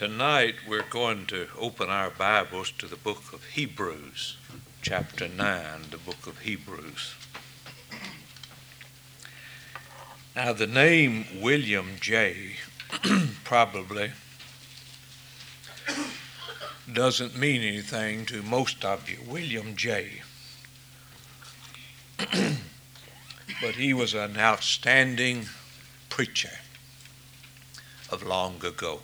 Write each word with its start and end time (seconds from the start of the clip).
Tonight 0.00 0.54
we're 0.66 0.88
going 0.88 1.26
to 1.26 1.48
open 1.58 1.90
our 1.90 2.08
Bibles 2.08 2.70
to 2.78 2.86
the 2.86 2.96
book 2.96 3.34
of 3.34 3.44
Hebrews, 3.44 4.38
chapter 4.80 5.28
9, 5.28 5.90
the 5.90 5.98
book 5.98 6.26
of 6.26 6.38
Hebrews. 6.38 7.14
Now, 10.34 10.54
the 10.54 10.66
name 10.66 11.26
William 11.38 11.96
Jay. 12.00 12.52
probably 13.44 14.12
doesn't 16.90 17.36
mean 17.36 17.60
anything 17.60 18.24
to 18.24 18.40
most 18.42 18.82
of 18.86 19.06
you. 19.06 19.18
William 19.26 19.76
Jay. 19.76 20.22
but 22.18 23.74
he 23.74 23.92
was 23.92 24.14
an 24.14 24.38
outstanding 24.38 25.44
preacher 26.08 26.56
of 28.08 28.22
long 28.22 28.64
ago. 28.64 29.02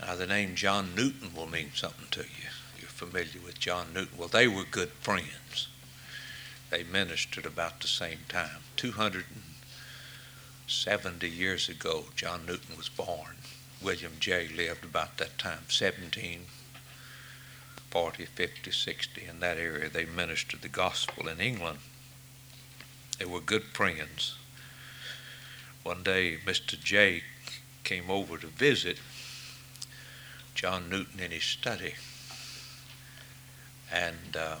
Now, 0.00 0.14
the 0.14 0.26
name 0.26 0.54
John 0.54 0.94
Newton 0.94 1.34
will 1.34 1.48
mean 1.48 1.72
something 1.74 2.06
to 2.12 2.20
you. 2.20 2.50
You're 2.78 2.88
familiar 2.88 3.40
with 3.44 3.58
John 3.58 3.92
Newton. 3.92 4.16
Well, 4.16 4.28
they 4.28 4.46
were 4.46 4.62
good 4.64 4.90
friends. 4.90 5.66
They 6.70 6.84
ministered 6.84 7.46
about 7.46 7.80
the 7.80 7.88
same 7.88 8.20
time. 8.28 8.60
270 8.76 11.28
years 11.28 11.68
ago, 11.68 12.04
John 12.14 12.46
Newton 12.46 12.76
was 12.76 12.88
born. 12.88 13.38
William 13.82 14.12
Jay. 14.20 14.46
lived 14.48 14.84
about 14.84 15.16
that 15.18 15.36
time, 15.38 15.64
1740, 15.68 18.24
50, 18.24 18.70
60. 18.70 19.24
In 19.24 19.40
that 19.40 19.56
area, 19.56 19.88
they 19.88 20.04
ministered 20.04 20.62
the 20.62 20.68
gospel 20.68 21.26
in 21.28 21.40
England. 21.40 21.78
They 23.18 23.24
were 23.24 23.40
good 23.40 23.64
friends. 23.64 24.36
One 25.82 26.02
day, 26.02 26.36
Mr. 26.44 26.78
Jay 26.78 27.22
came 27.82 28.10
over 28.10 28.36
to 28.36 28.46
visit 28.46 28.98
John 30.58 30.90
Newton 30.90 31.20
in 31.20 31.30
his 31.30 31.44
study. 31.44 31.94
And 33.92 34.36
uh, 34.36 34.56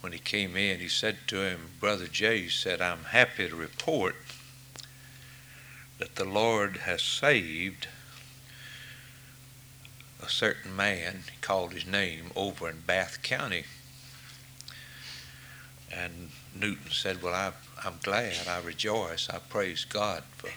when 0.00 0.14
he 0.14 0.18
came 0.18 0.56
in, 0.56 0.80
he 0.80 0.88
said 0.88 1.18
to 1.26 1.42
him, 1.42 1.72
Brother 1.78 2.06
Jay, 2.06 2.44
he 2.44 2.48
said, 2.48 2.80
I'm 2.80 3.04
happy 3.04 3.46
to 3.46 3.54
report 3.54 4.16
that 5.98 6.16
the 6.16 6.24
Lord 6.24 6.78
has 6.78 7.02
saved 7.02 7.88
a 10.24 10.30
certain 10.30 10.74
man, 10.74 11.24
he 11.30 11.36
called 11.42 11.74
his 11.74 11.86
name, 11.86 12.30
over 12.34 12.70
in 12.70 12.80
Bath 12.80 13.22
County. 13.22 13.64
And 15.92 16.30
Newton 16.54 16.90
said, 16.92 17.22
Well, 17.22 17.34
I, 17.34 17.52
I'm 17.86 17.96
glad, 18.02 18.48
I 18.48 18.60
rejoice, 18.60 19.28
I 19.28 19.36
praise 19.36 19.84
God 19.84 20.22
for 20.38 20.48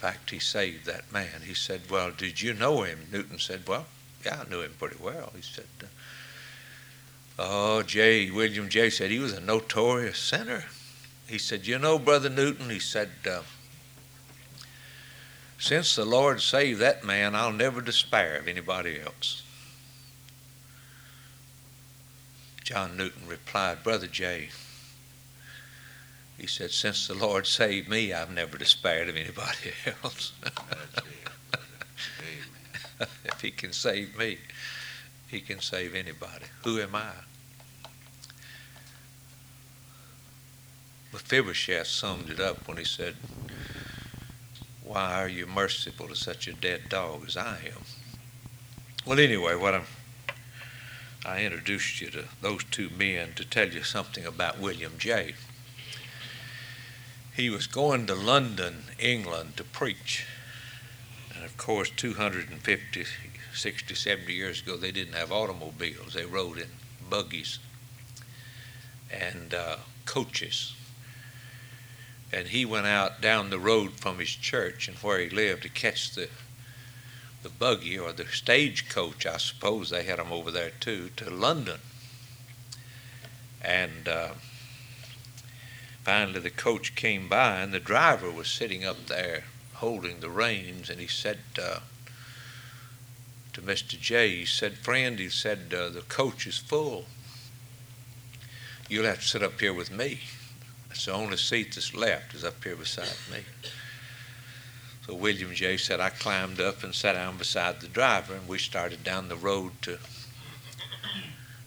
fact, 0.00 0.30
he 0.30 0.38
saved 0.38 0.86
that 0.86 1.12
man. 1.12 1.42
He 1.44 1.52
said, 1.52 1.82
Well, 1.90 2.10
did 2.10 2.40
you 2.40 2.54
know 2.54 2.84
him? 2.84 3.00
Newton 3.12 3.38
said, 3.38 3.68
Well, 3.68 3.84
yeah, 4.24 4.42
I 4.46 4.48
knew 4.48 4.62
him 4.62 4.74
pretty 4.78 4.96
well. 4.98 5.30
He 5.36 5.42
said, 5.42 5.66
uh, 5.82 5.86
Oh, 7.38 7.82
Jay, 7.82 8.30
William 8.30 8.70
Jay 8.70 8.88
said 8.88 9.10
he 9.10 9.18
was 9.18 9.34
a 9.34 9.40
notorious 9.40 10.16
sinner. 10.16 10.64
He 11.26 11.36
said, 11.36 11.66
You 11.66 11.78
know, 11.78 11.98
Brother 11.98 12.30
Newton, 12.30 12.70
he 12.70 12.78
said, 12.78 13.10
uh, 13.30 13.42
Since 15.58 15.96
the 15.96 16.06
Lord 16.06 16.40
saved 16.40 16.80
that 16.80 17.04
man, 17.04 17.34
I'll 17.34 17.52
never 17.52 17.82
despair 17.82 18.36
of 18.36 18.48
anybody 18.48 18.98
else. 19.02 19.42
John 22.64 22.96
Newton 22.96 23.28
replied, 23.28 23.84
Brother 23.84 24.06
Jay, 24.06 24.48
he 26.40 26.46
said, 26.46 26.70
Since 26.70 27.06
the 27.06 27.14
Lord 27.14 27.46
saved 27.46 27.88
me, 27.88 28.12
I've 28.12 28.30
never 28.30 28.56
despaired 28.56 29.08
of 29.08 29.16
anybody 29.16 29.72
else. 30.04 30.32
if 33.24 33.40
He 33.40 33.50
can 33.50 33.72
save 33.72 34.16
me, 34.16 34.38
He 35.28 35.40
can 35.40 35.60
save 35.60 35.94
anybody. 35.94 36.46
Who 36.64 36.80
am 36.80 36.94
I? 36.94 37.10
Mephibosheth 41.12 41.88
summed 41.88 42.30
it 42.30 42.40
up 42.40 42.66
when 42.68 42.76
he 42.76 42.84
said, 42.84 43.16
Why 44.84 45.14
are 45.14 45.28
you 45.28 45.46
merciful 45.46 46.08
to 46.08 46.14
such 46.14 46.46
a 46.46 46.52
dead 46.52 46.88
dog 46.88 47.24
as 47.26 47.36
I 47.36 47.58
am? 47.66 47.82
Well, 49.04 49.18
anyway, 49.18 49.56
what 49.56 49.74
I'm 49.74 49.86
I 51.26 51.42
introduced 51.42 52.00
you 52.00 52.08
to 52.10 52.24
those 52.40 52.64
two 52.64 52.88
men 52.90 53.34
to 53.34 53.44
tell 53.44 53.68
you 53.68 53.82
something 53.82 54.24
about 54.24 54.58
William 54.58 54.92
Jay 54.96 55.34
he 57.40 57.48
was 57.48 57.66
going 57.66 58.06
to 58.06 58.14
London, 58.14 58.84
England 58.98 59.56
to 59.56 59.64
preach. 59.64 60.26
And 61.34 61.42
of 61.42 61.56
course, 61.56 61.90
250, 61.96 63.04
60, 63.54 63.94
70 63.94 64.32
years 64.32 64.60
ago, 64.60 64.76
they 64.76 64.92
didn't 64.92 65.14
have 65.14 65.32
automobiles. 65.32 66.12
They 66.12 66.26
rode 66.26 66.58
in 66.58 66.68
buggies 67.08 67.58
and 69.10 69.54
uh, 69.54 69.76
coaches. 70.04 70.74
And 72.30 72.48
he 72.48 72.66
went 72.66 72.86
out 72.86 73.22
down 73.22 73.48
the 73.48 73.58
road 73.58 73.92
from 73.92 74.18
his 74.18 74.28
church 74.28 74.86
and 74.86 74.96
where 74.98 75.18
he 75.18 75.30
lived 75.30 75.62
to 75.62 75.70
catch 75.70 76.14
the 76.14 76.28
the 77.42 77.48
buggy 77.48 77.98
or 77.98 78.12
the 78.12 78.26
stagecoach, 78.26 79.24
I 79.24 79.38
suppose 79.38 79.88
they 79.88 80.02
had 80.02 80.18
them 80.18 80.30
over 80.30 80.50
there 80.50 80.72
too, 80.78 81.08
to 81.16 81.30
London. 81.30 81.80
And 83.62 84.06
uh, 84.06 84.32
Finally, 86.04 86.40
the 86.40 86.50
coach 86.50 86.94
came 86.94 87.28
by, 87.28 87.60
and 87.60 87.72
the 87.72 87.80
driver 87.80 88.30
was 88.30 88.48
sitting 88.48 88.84
up 88.84 89.06
there 89.06 89.44
holding 89.74 90.20
the 90.20 90.30
reins, 90.30 90.88
and 90.88 91.00
he 91.00 91.06
said 91.06 91.38
uh, 91.60 91.80
to 93.52 93.60
Mr. 93.60 93.98
Jay, 93.98 94.36
he 94.36 94.44
said, 94.44 94.78
Friend, 94.78 95.18
he 95.18 95.28
said, 95.28 95.74
uh, 95.74 95.88
the 95.88 96.02
coach 96.02 96.46
is 96.46 96.58
full. 96.58 97.06
You'll 98.88 99.04
have 99.04 99.20
to 99.20 99.28
sit 99.28 99.42
up 99.42 99.60
here 99.60 99.74
with 99.74 99.90
me. 99.90 100.20
That's 100.88 101.04
the 101.04 101.12
only 101.12 101.36
seat 101.36 101.74
that's 101.74 101.94
left 101.94 102.34
is 102.34 102.44
up 102.44 102.62
here 102.64 102.76
beside 102.76 103.16
me. 103.30 103.44
So 105.06 105.14
William 105.14 105.54
Jay 105.54 105.76
said, 105.76 106.00
I 106.00 106.10
climbed 106.10 106.60
up 106.60 106.82
and 106.82 106.94
sat 106.94 107.12
down 107.14 107.36
beside 107.36 107.80
the 107.80 107.88
driver, 107.88 108.34
and 108.34 108.48
we 108.48 108.58
started 108.58 109.04
down 109.04 109.28
the 109.28 109.36
road 109.36 109.72
to 109.82 109.98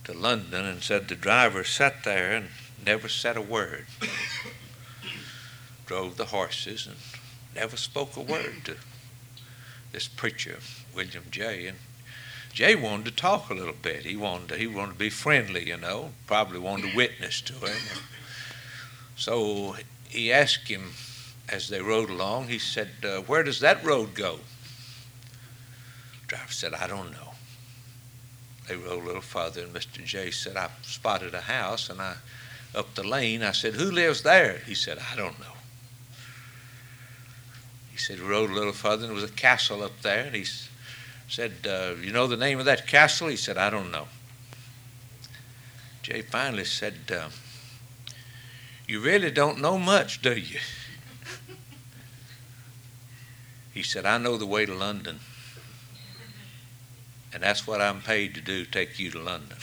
to 0.03 0.13
London, 0.13 0.65
and 0.65 0.83
said 0.83 1.07
the 1.07 1.15
driver 1.15 1.63
sat 1.63 2.03
there 2.03 2.33
and 2.33 2.49
never 2.85 3.09
said 3.09 3.37
a 3.37 3.41
word. 3.41 3.85
Drove 5.85 6.17
the 6.17 6.25
horses 6.25 6.87
and 6.87 6.95
never 7.55 7.77
spoke 7.77 8.15
a 8.15 8.21
word 8.21 8.65
to 8.65 8.75
this 9.91 10.07
preacher, 10.07 10.59
William 10.95 11.25
Jay. 11.29 11.67
And 11.67 11.77
Jay 12.51 12.75
wanted 12.75 13.05
to 13.05 13.11
talk 13.11 13.49
a 13.49 13.53
little 13.53 13.75
bit. 13.79 14.05
He 14.05 14.15
wanted 14.15 14.49
to, 14.49 14.57
he 14.57 14.67
wanted 14.67 14.93
to 14.93 14.99
be 14.99 15.09
friendly, 15.09 15.67
you 15.67 15.77
know, 15.77 16.11
probably 16.27 16.59
wanted 16.59 16.91
to 16.91 16.97
witness 16.97 17.41
to 17.41 17.53
him. 17.53 17.81
So 19.15 19.75
he 20.09 20.31
asked 20.31 20.67
him 20.67 20.91
as 21.49 21.69
they 21.69 21.81
rode 21.81 22.09
along, 22.09 22.47
he 22.47 22.59
said, 22.59 22.89
uh, 23.03 23.21
Where 23.21 23.43
does 23.43 23.59
that 23.59 23.83
road 23.83 24.13
go? 24.13 24.39
Driver 26.27 26.51
said, 26.51 26.73
I 26.73 26.87
don't 26.87 27.11
know. 27.11 27.33
They 28.67 28.75
rode 28.75 29.03
a 29.03 29.05
little 29.05 29.21
farther, 29.21 29.61
and 29.61 29.73
Mr. 29.73 30.03
Jay 30.03 30.31
said, 30.31 30.55
I 30.55 30.69
spotted 30.83 31.33
a 31.33 31.41
house 31.41 31.89
and 31.89 32.01
I 32.01 32.15
up 32.75 32.95
the 32.95 33.03
lane. 33.03 33.43
I 33.43 33.51
said, 33.51 33.73
Who 33.75 33.91
lives 33.91 34.23
there? 34.23 34.61
He 34.65 34.75
said, 34.75 34.97
I 35.11 35.15
don't 35.15 35.39
know. 35.39 35.45
He 37.91 37.97
said, 37.97 38.19
We 38.19 38.25
rode 38.25 38.49
a 38.49 38.53
little 38.53 38.73
further, 38.73 39.05
and 39.05 39.09
there 39.09 39.21
was 39.21 39.29
a 39.29 39.33
castle 39.33 39.83
up 39.83 40.01
there. 40.01 40.25
And 40.25 40.35
he 40.35 40.45
said, 41.27 41.53
uh, 41.67 41.93
You 42.01 42.11
know 42.11 42.27
the 42.27 42.37
name 42.37 42.59
of 42.59 42.65
that 42.65 42.87
castle? 42.87 43.27
He 43.27 43.37
said, 43.37 43.57
I 43.57 43.69
don't 43.69 43.91
know. 43.91 44.07
Jay 46.01 46.21
finally 46.21 46.65
said, 46.65 46.95
uh, 47.11 47.29
You 48.87 48.99
really 48.99 49.31
don't 49.31 49.61
know 49.61 49.77
much, 49.77 50.21
do 50.21 50.37
you? 50.37 50.59
he 53.73 53.83
said, 53.83 54.05
I 54.05 54.17
know 54.17 54.37
the 54.37 54.45
way 54.45 54.65
to 54.65 54.73
London. 54.73 55.19
And 57.33 57.41
that's 57.41 57.65
what 57.65 57.81
I'm 57.81 58.01
paid 58.01 58.35
to 58.35 58.41
do, 58.41 58.65
take 58.65 58.99
you 58.99 59.09
to 59.11 59.19
London. 59.19 59.57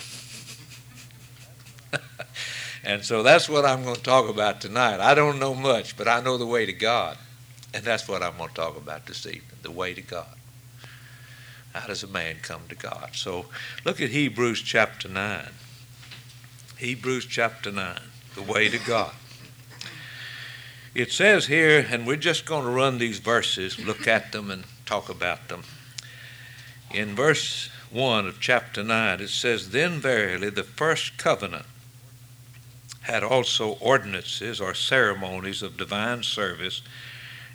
And 2.83 3.05
so 3.05 3.23
that's 3.23 3.49
what 3.49 3.65
I'm 3.65 3.85
going 3.85 3.97
to 3.97 4.03
talk 4.03 4.29
about 4.29 4.61
tonight. 4.61 5.01
I 5.01 5.15
don't 5.15 5.39
know 5.39 5.55
much, 5.55 5.97
but 5.97 6.09
I 6.09 6.21
know 6.21 6.39
the 6.39 6.47
way 6.47 6.67
to 6.67 6.73
God. 6.73 7.19
And 7.75 7.85
that's 7.85 8.09
what 8.09 8.23
I'm 8.23 8.37
going 8.37 8.49
to 8.49 8.55
talk 8.55 8.77
about 8.77 9.07
this 9.07 9.27
evening 9.27 9.45
the 9.63 9.71
way 9.71 9.95
to 9.95 10.03
God. 10.03 10.37
How 11.75 11.87
does 11.87 12.03
a 12.03 12.09
man 12.09 12.37
come 12.43 12.63
to 12.69 12.75
God? 12.75 13.11
So 13.13 13.47
look 13.85 14.01
at 14.01 14.11
Hebrews 14.11 14.63
chapter 14.63 15.09
9. 15.09 15.47
Hebrews 16.79 17.27
chapter 17.27 17.71
9, 17.71 17.99
the 18.35 18.43
way 18.43 18.69
to 18.69 18.79
God. 18.79 19.13
It 20.95 21.13
says 21.13 21.47
here, 21.47 21.87
and 21.89 22.07
we're 22.07 22.17
just 22.17 22.47
going 22.47 22.65
to 22.65 22.71
run 22.71 22.99
these 22.99 23.19
verses, 23.19 23.79
look 23.79 24.09
at 24.09 24.33
them, 24.33 24.51
and 24.51 24.65
talk 24.87 25.09
about 25.09 25.49
them. 25.49 25.63
In 26.91 27.15
verse 27.15 27.71
1 27.93 28.27
of 28.27 28.41
chapter 28.41 28.83
9, 28.83 29.21
it 29.21 29.29
says, 29.29 29.71
Then 29.71 30.01
verily 30.01 30.51
the 30.51 30.65
first 30.65 31.19
covenant 31.19 31.67
had 33.11 33.25
also 33.25 33.73
ordinances 33.81 34.61
or 34.61 34.73
ceremonies 34.73 35.63
of 35.63 35.77
divine 35.77 36.23
service 36.23 36.83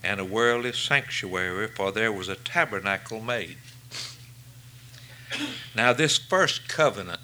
and 0.03 0.19
a 0.19 0.25
worldly 0.25 0.73
sanctuary, 0.73 1.67
for 1.67 1.91
there 1.91 2.11
was 2.11 2.27
a 2.27 2.35
tabernacle 2.35 3.21
made. 3.21 3.57
Now, 5.75 5.93
this 5.93 6.17
first 6.17 6.67
covenant, 6.67 7.21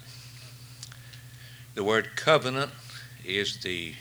the 1.74 1.84
word 1.84 2.16
covenant 2.16 2.72
is 3.24 3.58
the 3.58 3.94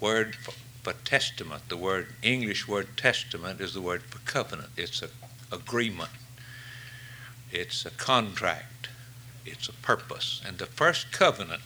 word 0.00 0.36
for, 0.36 0.52
testament. 1.04 1.62
The 1.68 1.78
word 1.78 2.08
English 2.22 2.68
word 2.68 2.88
testament 2.96 3.60
is 3.60 3.72
the 3.72 3.80
word 3.80 4.02
for 4.02 4.18
covenant. 4.30 4.68
It's 4.76 5.00
an 5.00 5.08
agreement. 5.50 6.10
It's 7.50 7.86
a 7.86 7.90
contract. 7.90 8.88
It's 9.46 9.68
a 9.68 9.72
purpose. 9.72 10.42
And 10.46 10.58
the 10.58 10.66
first 10.66 11.10
covenant, 11.10 11.62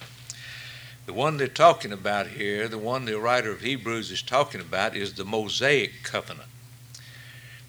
the 1.09 1.13
one 1.13 1.37
they're 1.37 1.47
talking 1.47 1.91
about 1.91 2.27
here, 2.27 2.67
the 2.67 2.77
one 2.77 3.05
the 3.05 3.19
writer 3.19 3.51
of 3.51 3.61
Hebrews 3.61 4.11
is 4.11 4.21
talking 4.21 4.61
about, 4.61 4.95
is 4.95 5.15
the 5.15 5.25
Mosaic 5.25 6.03
covenant 6.03 6.49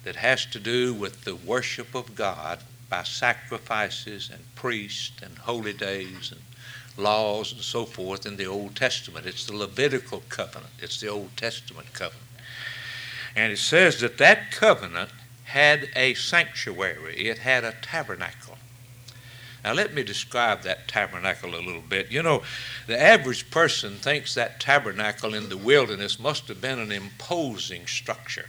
that 0.04 0.16
has 0.16 0.44
to 0.44 0.60
do 0.60 0.92
with 0.92 1.24
the 1.24 1.34
worship 1.34 1.94
of 1.94 2.14
God 2.14 2.58
by 2.90 3.02
sacrifices 3.02 4.28
and 4.30 4.54
priests 4.56 5.22
and 5.22 5.38
holy 5.38 5.72
days 5.72 6.32
and 6.32 6.42
laws 7.02 7.50
and 7.52 7.62
so 7.62 7.86
forth 7.86 8.26
in 8.26 8.36
the 8.36 8.44
Old 8.44 8.76
Testament. 8.76 9.24
It's 9.24 9.46
the 9.46 9.56
Levitical 9.56 10.22
covenant, 10.28 10.74
it's 10.78 11.00
the 11.00 11.08
Old 11.08 11.34
Testament 11.38 11.94
covenant. 11.94 12.28
And 13.34 13.54
it 13.54 13.58
says 13.58 14.00
that 14.00 14.18
that 14.18 14.50
covenant 14.50 15.12
had 15.44 15.88
a 15.96 16.12
sanctuary, 16.12 17.16
it 17.16 17.38
had 17.38 17.64
a 17.64 17.72
tabernacle. 17.80 18.58
Now, 19.62 19.74
let 19.74 19.92
me 19.92 20.02
describe 20.02 20.62
that 20.62 20.88
tabernacle 20.88 21.54
a 21.54 21.60
little 21.60 21.82
bit. 21.82 22.10
You 22.10 22.22
know, 22.22 22.42
the 22.86 23.00
average 23.00 23.50
person 23.50 23.96
thinks 23.96 24.34
that 24.34 24.58
tabernacle 24.58 25.34
in 25.34 25.48
the 25.48 25.56
wilderness 25.56 26.18
must 26.18 26.48
have 26.48 26.60
been 26.60 26.78
an 26.78 26.92
imposing 26.92 27.86
structure. 27.86 28.46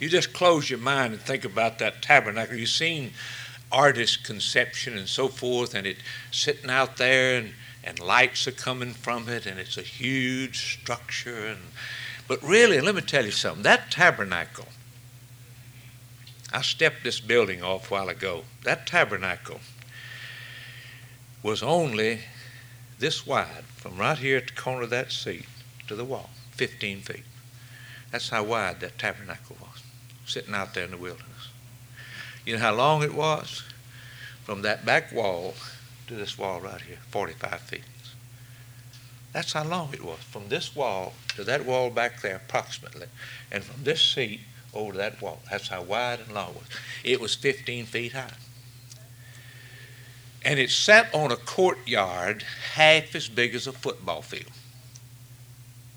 You 0.00 0.08
just 0.08 0.32
close 0.32 0.68
your 0.68 0.78
mind 0.78 1.12
and 1.12 1.22
think 1.22 1.44
about 1.44 1.78
that 1.78 2.02
tabernacle. 2.02 2.56
You've 2.56 2.68
seen 2.68 3.12
artist 3.70 4.24
conception 4.24 4.96
and 4.96 5.08
so 5.08 5.28
forth, 5.28 5.74
and 5.74 5.86
it 5.86 5.98
sitting 6.30 6.70
out 6.70 6.96
there, 6.96 7.38
and, 7.38 7.52
and 7.84 8.00
lights 8.00 8.48
are 8.48 8.52
coming 8.52 8.92
from 8.92 9.28
it, 9.28 9.46
and 9.46 9.58
it's 9.58 9.76
a 9.76 9.82
huge 9.82 10.80
structure. 10.80 11.46
And 11.46 11.58
but 12.26 12.42
really, 12.42 12.80
let 12.80 12.94
me 12.94 13.00
tell 13.00 13.24
you 13.24 13.30
something. 13.30 13.62
That 13.62 13.90
tabernacle. 13.90 14.66
I 16.52 16.62
stepped 16.62 17.04
this 17.04 17.20
building 17.20 17.62
off 17.62 17.90
a 17.90 17.94
while 17.94 18.08
ago. 18.08 18.44
That 18.64 18.86
tabernacle 18.86 19.60
was 21.42 21.62
only 21.62 22.20
this 22.98 23.26
wide, 23.26 23.64
from 23.76 23.96
right 23.96 24.18
here 24.18 24.38
at 24.38 24.48
the 24.48 24.54
corner 24.54 24.82
of 24.82 24.90
that 24.90 25.12
seat 25.12 25.46
to 25.86 25.94
the 25.94 26.04
wall, 26.04 26.30
15 26.52 27.00
feet. 27.00 27.24
That's 28.10 28.30
how 28.30 28.42
wide 28.44 28.80
that 28.80 28.98
tabernacle 28.98 29.56
was, 29.60 29.82
sitting 30.26 30.54
out 30.54 30.74
there 30.74 30.84
in 30.84 30.90
the 30.90 30.96
wilderness. 30.96 31.50
You 32.44 32.54
know 32.54 32.62
how 32.62 32.74
long 32.74 33.02
it 33.02 33.14
was? 33.14 33.62
From 34.44 34.62
that 34.62 34.86
back 34.86 35.12
wall 35.12 35.54
to 36.06 36.14
this 36.14 36.38
wall 36.38 36.60
right 36.60 36.80
here, 36.80 36.98
45 37.10 37.60
feet. 37.60 37.82
That's 39.32 39.52
how 39.52 39.64
long 39.64 39.92
it 39.92 40.02
was. 40.02 40.18
From 40.20 40.48
this 40.48 40.74
wall 40.74 41.12
to 41.36 41.44
that 41.44 41.66
wall 41.66 41.90
back 41.90 42.22
there, 42.22 42.36
approximately. 42.36 43.06
And 43.52 43.62
from 43.62 43.84
this 43.84 44.00
seat 44.00 44.40
over 44.74 44.96
that 44.96 45.20
wall. 45.20 45.40
That's 45.50 45.68
how 45.68 45.82
wide 45.82 46.20
and 46.20 46.34
long 46.34 46.50
it 46.50 46.56
was. 46.56 46.68
It 47.04 47.20
was 47.20 47.34
15 47.34 47.86
feet 47.86 48.12
high. 48.12 48.32
And 50.44 50.58
it 50.58 50.70
sat 50.70 51.12
on 51.14 51.32
a 51.32 51.36
courtyard 51.36 52.44
half 52.74 53.14
as 53.14 53.28
big 53.28 53.54
as 53.54 53.66
a 53.66 53.72
football 53.72 54.22
field 54.22 54.52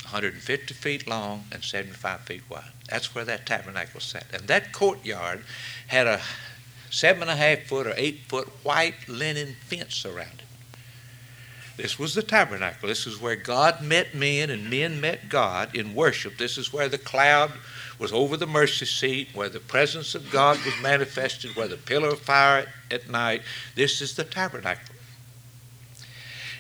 150 0.04 0.74
feet 0.74 1.08
long 1.08 1.46
and 1.52 1.64
75 1.64 2.22
feet 2.22 2.42
wide. 2.50 2.72
That's 2.90 3.16
where 3.16 3.24
that 3.24 3.46
tabernacle 3.46 4.02
sat. 4.02 4.26
And 4.34 4.48
that 4.48 4.74
courtyard 4.74 5.46
had 5.88 6.08
a 6.08 6.20
seven 6.90 7.24
and 7.24 7.32
a 7.32 7.36
half 7.36 7.64
foot 7.64 7.88
or 7.88 7.94
eight 7.96 8.22
foot 8.28 8.48
white 8.64 9.08
linen 9.08 9.56
fence 9.68 10.06
around 10.06 10.42
it. 10.42 10.51
This 11.78 11.98
was 11.98 12.14
the 12.14 12.22
tabernacle. 12.22 12.88
This 12.88 13.08
is 13.08 13.20
where 13.20 13.36
God 13.36 13.82
met 13.82 14.14
men 14.14 14.50
and 14.50 14.70
men 14.70 15.02
met 15.02 15.30
God 15.30 15.76
in 15.76 15.96
worship. 15.96 16.38
This 16.38 16.58
is 16.58 16.72
where 16.72 16.90
the 16.90 16.98
cloud 16.98 17.52
was 17.98 18.12
over 18.12 18.36
the 18.36 18.48
mercy 18.48 18.86
seat, 18.86 19.30
where 19.34 19.50
the 19.50 19.60
presence 19.60 20.16
of 20.16 20.32
God 20.32 20.58
was 20.66 20.74
manifested, 20.82 21.56
where 21.56 21.68
the 21.68 21.78
pillar 21.78 22.10
of 22.10 22.20
fire 22.20 22.68
at 22.90 23.10
night. 23.10 23.42
This 23.76 24.02
is 24.02 24.16
the 24.16 24.24
tabernacle. 24.24 24.96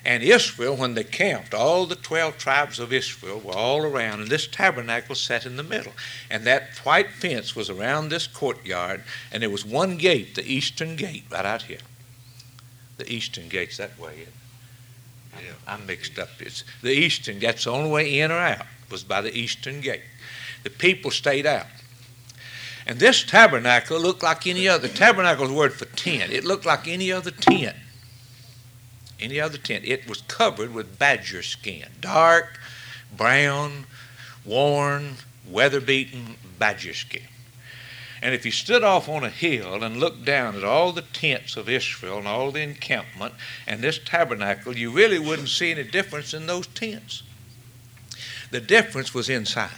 And 0.03 0.23
Israel, 0.23 0.75
when 0.75 0.95
they 0.95 1.03
camped, 1.03 1.53
all 1.53 1.85
the 1.85 1.95
12 1.95 2.37
tribes 2.37 2.79
of 2.79 2.91
Israel 2.91 3.39
were 3.39 3.53
all 3.53 3.83
around, 3.83 4.21
and 4.21 4.29
this 4.29 4.47
tabernacle 4.47 5.13
sat 5.13 5.45
in 5.45 5.57
the 5.57 5.63
middle. 5.63 5.93
And 6.29 6.43
that 6.45 6.79
white 6.83 7.11
fence 7.11 7.55
was 7.55 7.69
around 7.69 8.09
this 8.09 8.25
courtyard, 8.25 9.03
and 9.31 9.43
there 9.43 9.49
was 9.49 9.65
one 9.65 9.97
gate, 9.97 10.33
the 10.33 10.51
eastern 10.51 10.95
gate, 10.95 11.25
right 11.31 11.45
out 11.45 11.63
here. 11.63 11.79
The 12.97 13.11
eastern 13.11 13.47
gate's 13.47 13.77
that 13.77 13.99
way. 13.99 14.25
Yeah. 15.33 15.53
I'm 15.67 15.85
mixed 15.85 16.19
up. 16.19 16.29
It's 16.39 16.63
the 16.81 16.91
eastern, 16.91 17.39
that's 17.39 17.65
the 17.65 17.71
only 17.71 17.89
way 17.89 18.19
in 18.19 18.31
or 18.31 18.39
out, 18.39 18.65
was 18.89 19.03
by 19.03 19.21
the 19.21 19.35
eastern 19.35 19.81
gate. 19.81 20.03
The 20.63 20.69
people 20.69 21.11
stayed 21.11 21.45
out. 21.45 21.67
And 22.85 22.99
this 22.99 23.23
tabernacle 23.23 23.99
looked 23.99 24.23
like 24.23 24.47
any 24.47 24.67
other. 24.67 24.87
Tabernacle 24.87 25.45
is 25.45 25.51
word 25.51 25.73
for 25.73 25.85
tent. 25.85 26.31
It 26.31 26.43
looked 26.43 26.65
like 26.65 26.87
any 26.87 27.11
other 27.11 27.31
tent 27.31 27.75
any 29.21 29.39
other 29.39 29.57
tent. 29.57 29.85
It 29.85 30.07
was 30.09 30.21
covered 30.23 30.73
with 30.73 30.97
badger 30.97 31.43
skin, 31.43 31.87
dark, 32.01 32.59
brown, 33.15 33.85
worn, 34.43 35.15
weather 35.47 35.79
beaten 35.79 36.35
badger 36.57 36.93
skin. 36.93 37.21
And 38.21 38.35
if 38.35 38.45
you 38.45 38.51
stood 38.51 38.83
off 38.83 39.09
on 39.09 39.23
a 39.23 39.29
hill 39.29 39.83
and 39.83 39.97
looked 39.97 40.25
down 40.25 40.55
at 40.55 40.63
all 40.63 40.91
the 40.91 41.01
tents 41.01 41.57
of 41.57 41.67
Israel 41.67 42.19
and 42.19 42.27
all 42.27 42.51
the 42.51 42.61
encampment 42.61 43.33
and 43.65 43.81
this 43.81 43.99
tabernacle, 44.03 44.77
you 44.77 44.91
really 44.91 45.17
wouldn't 45.17 45.49
see 45.49 45.71
any 45.71 45.83
difference 45.83 46.33
in 46.33 46.45
those 46.45 46.67
tents. 46.67 47.23
The 48.51 48.61
difference 48.61 49.13
was 49.13 49.29
inside. 49.29 49.71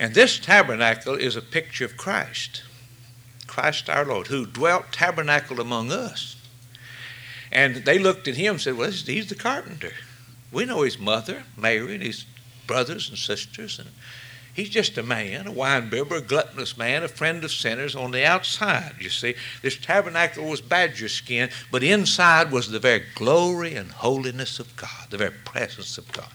And 0.00 0.14
this 0.14 0.40
tabernacle 0.40 1.14
is 1.14 1.36
a 1.36 1.42
picture 1.42 1.84
of 1.84 1.96
Christ, 1.96 2.64
Christ 3.46 3.88
our 3.88 4.04
Lord, 4.04 4.26
who 4.26 4.44
dwelt 4.44 4.90
tabernacled 4.90 5.60
among 5.60 5.92
us. 5.92 6.34
And 7.52 7.76
they 7.76 8.00
looked 8.00 8.26
at 8.26 8.34
him 8.34 8.54
and 8.54 8.60
said, 8.60 8.76
Well, 8.76 8.90
he's 8.90 9.28
the 9.28 9.36
carpenter. 9.36 9.92
We 10.50 10.64
know 10.64 10.82
his 10.82 10.98
mother, 10.98 11.44
Mary, 11.56 11.94
and 11.94 12.02
his 12.02 12.24
brothers 12.66 13.08
and 13.08 13.16
sisters. 13.16 13.78
And 13.78 13.90
he's 14.54 14.70
just 14.70 14.96
a 14.96 15.02
man, 15.02 15.46
a 15.46 15.52
winebibber, 15.52 16.18
a 16.18 16.20
gluttonous 16.20 16.76
man, 16.76 17.02
a 17.02 17.08
friend 17.08 17.44
of 17.44 17.52
sinners 17.52 17.94
on 17.94 18.10
the 18.10 18.24
outside, 18.24 18.94
you 18.98 19.10
see. 19.10 19.34
This 19.62 19.76
tabernacle 19.76 20.48
was 20.48 20.60
badger 20.60 21.08
skin, 21.08 21.50
but 21.70 21.82
inside 21.82 22.50
was 22.50 22.70
the 22.70 22.78
very 22.78 23.04
glory 23.14 23.74
and 23.74 23.90
holiness 23.90 24.58
of 24.58 24.74
God, 24.76 25.10
the 25.10 25.18
very 25.18 25.34
presence 25.44 25.98
of 25.98 26.10
God. 26.12 26.32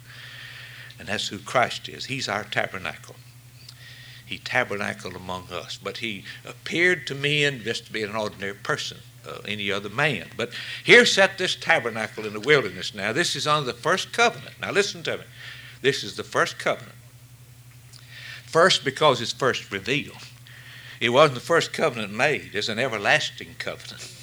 And 1.00 1.08
that's 1.08 1.30
who 1.30 1.40
Christ 1.40 1.90
is. 1.90 2.06
He's 2.06 2.30
our 2.30 2.44
tabernacle. 2.44 3.16
He 4.26 4.38
tabernacled 4.38 5.16
among 5.16 5.48
us, 5.52 5.80
but 5.82 5.98
he 5.98 6.24
appeared 6.46 7.08
to 7.08 7.16
men 7.16 7.62
just 7.64 7.88
to 7.88 7.94
be 7.94 8.04
an 8.04 8.16
ordinary 8.16 8.54
person 8.54 8.98
uh, 9.28 9.40
any 9.46 9.72
other 9.72 9.90
man. 9.90 10.28
But 10.38 10.52
here 10.84 11.06
sat 11.06 11.38
this 11.38 11.56
tabernacle 11.56 12.26
in 12.26 12.34
the 12.34 12.40
wilderness. 12.40 12.94
Now, 12.94 13.14
this 13.14 13.36
is 13.36 13.48
on 13.48 13.66
the 13.66 13.74
first 13.74 14.14
covenant. 14.14 14.56
Now, 14.62 14.72
listen 14.72 15.04
to 15.04 15.18
me. 15.18 15.24
This 15.82 16.04
is 16.04 16.16
the 16.16 16.24
first 16.24 16.60
covenant. 16.60 16.96
First, 18.50 18.84
because 18.84 19.22
it's 19.22 19.32
first 19.32 19.72
revealed. 19.72 20.18
It 21.00 21.10
wasn't 21.10 21.36
the 21.36 21.46
first 21.46 21.72
covenant 21.72 22.12
made, 22.12 22.52
it's 22.54 22.68
an 22.68 22.80
everlasting 22.80 23.56
covenant. 23.60 24.16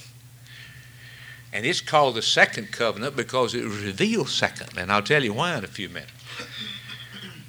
And 1.53 1.65
it's 1.65 1.81
called 1.81 2.17
the 2.17 2.23
second 2.23 2.73
covenant 2.73 3.15
because 3.17 3.55
it 3.55 3.65
was 3.65 3.83
revealed 3.83 4.29
second. 4.29 4.77
And 4.77 4.91
I'll 4.91 5.01
tell 5.01 5.23
you 5.23 5.33
why 5.33 5.57
in 5.57 5.65
a 5.65 5.69
few 5.69 5.89
minutes. 5.89 6.13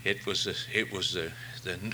It 0.03 0.25
was, 0.25 0.47
it 0.71 0.93
was 0.93 1.13
the, 1.13 1.31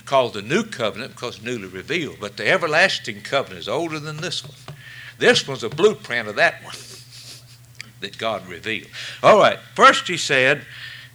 called 0.05 0.33
the 0.33 0.41
new 0.41 0.63
covenant 0.63 1.13
because 1.13 1.41
newly 1.41 1.67
revealed. 1.67 2.17
But 2.19 2.35
the 2.37 2.47
everlasting 2.47 3.21
covenant 3.21 3.61
is 3.61 3.69
older 3.69 3.99
than 3.99 4.17
this 4.17 4.43
one. 4.43 4.77
This 5.17 5.47
was 5.47 5.63
a 5.63 5.69
blueprint 5.69 6.27
of 6.27 6.35
that 6.35 6.61
one 6.61 6.75
that 8.01 8.17
God 8.17 8.45
revealed. 8.47 8.89
All 9.23 9.39
right, 9.39 9.59
first 9.73 10.07
he 10.07 10.17
said, 10.17 10.65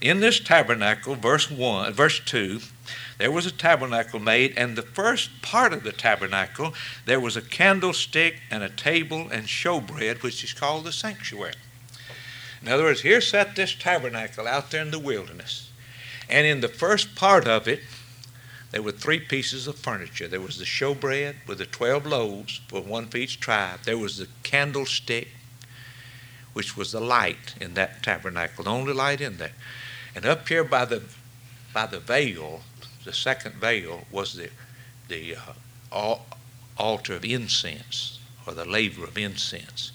in 0.01 0.21
this 0.21 0.41
tabernacle, 0.41 1.15
verse 1.15 1.51
1, 1.51 1.93
verse 1.93 2.21
2, 2.25 2.61
there 3.18 3.30
was 3.30 3.47
a 3.47 3.50
tabernacle 3.50 4.21
made, 4.21 4.54
and 4.57 4.76
the 4.76 4.83
first 4.83 5.42
part 5.42 5.73
of 5.73 5.83
the 5.83 5.92
tabernacle, 5.92 6.75
there 7.04 7.21
was 7.21 7.37
a 7.37 7.42
candlestick 7.42 8.40
and 8.50 8.62
a 8.62 8.68
table 8.68 9.28
and 9.30 9.47
showbread, 9.47 10.23
which 10.23 10.45
is 10.45 10.52
called 10.52 10.85
the 10.85 10.92
sanctuary. 10.92 11.54
In 12.62 12.68
other 12.68 12.85
words, 12.85 13.02
here 13.02 13.21
sat 13.21 13.54
this 13.57 13.75
tabernacle 13.75 14.47
out 14.47 14.71
there 14.71 14.83
in 14.83 14.90
the 14.90 14.99
wilderness. 14.99 15.71
And 16.28 16.47
in 16.47 16.61
the 16.61 16.68
first 16.68 17.14
part 17.14 17.47
of 17.47 17.66
it, 17.66 17.80
there 18.71 18.83
were 18.83 18.92
three 18.92 19.21
pieces 19.21 19.66
of 19.66 19.76
furniture. 19.76 20.28
There 20.28 20.40
was 20.40 20.59
the 20.59 20.64
showbread 20.64 21.37
with 21.47 21.59
the 21.59 21.66
12 21.66 22.04
loaves 22.04 22.61
for 22.68 22.83
one 22.83 23.07
for 23.07 23.16
each 23.16 23.40
tribe. 23.40 23.80
There 23.85 23.97
was 23.97 24.18
the 24.18 24.28
candlestick, 24.42 25.28
which 26.52 26.76
was 26.76 26.92
the 26.92 27.00
light 27.00 27.54
in 27.61 27.75
that 27.75 28.02
tabernacle, 28.02 28.64
the 28.64 28.71
only 28.71 28.92
light 28.92 29.21
in 29.21 29.38
there. 29.38 29.52
And 30.14 30.26
up 30.26 30.49
here 30.49 30.64
by 30.64 30.85
the, 30.85 31.02
by 31.73 31.87
the 31.87 32.00
veil, 32.00 32.62
the 33.09 33.15
second 33.15 33.55
veil 33.55 34.05
was 34.11 34.35
the, 34.35 34.50
the 35.09 35.35
uh, 35.91 36.17
altar 36.77 37.15
of 37.15 37.25
incense 37.25 38.21
or 38.47 38.53
the 38.53 38.67
laver 38.67 39.05
of 39.05 39.17
incense. 39.17 39.93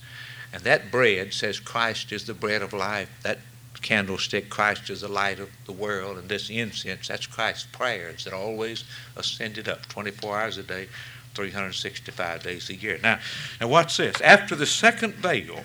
And 0.51 0.63
that 0.63 0.89
bread 0.89 1.32
says 1.32 1.60
Christ 1.60 2.12
is 2.12 2.25
the 2.25 2.34
bread 2.34 2.63
of 2.63 2.74
life. 2.74 3.12
That 3.22 3.38
candlestick, 3.84 4.50
Christ 4.50 4.89
is 4.89 5.01
the 5.01 5.08
light 5.08 5.39
of 5.39 5.51
the 5.67 5.72
world. 5.72 6.17
And 6.17 6.27
this 6.27 6.50
incense, 6.50 7.08
that's 7.08 7.27
Christ's 7.27 7.67
prayers 7.72 8.24
that 8.24 8.34
always 8.34 8.84
ascended 9.15 9.70
up 9.70 9.88
24 9.89 10.39
hours 10.39 10.58
a 10.58 10.63
day, 10.63 10.88
365 11.36 12.41
days 12.41 12.67
a 12.72 12.75
year. 12.75 13.00
Now, 13.03 13.20
now 13.62 13.67
watch 13.67 13.98
this. 13.98 14.20
After 14.22 14.55
the 14.55 14.65
second 14.65 15.13
veil, 15.13 15.63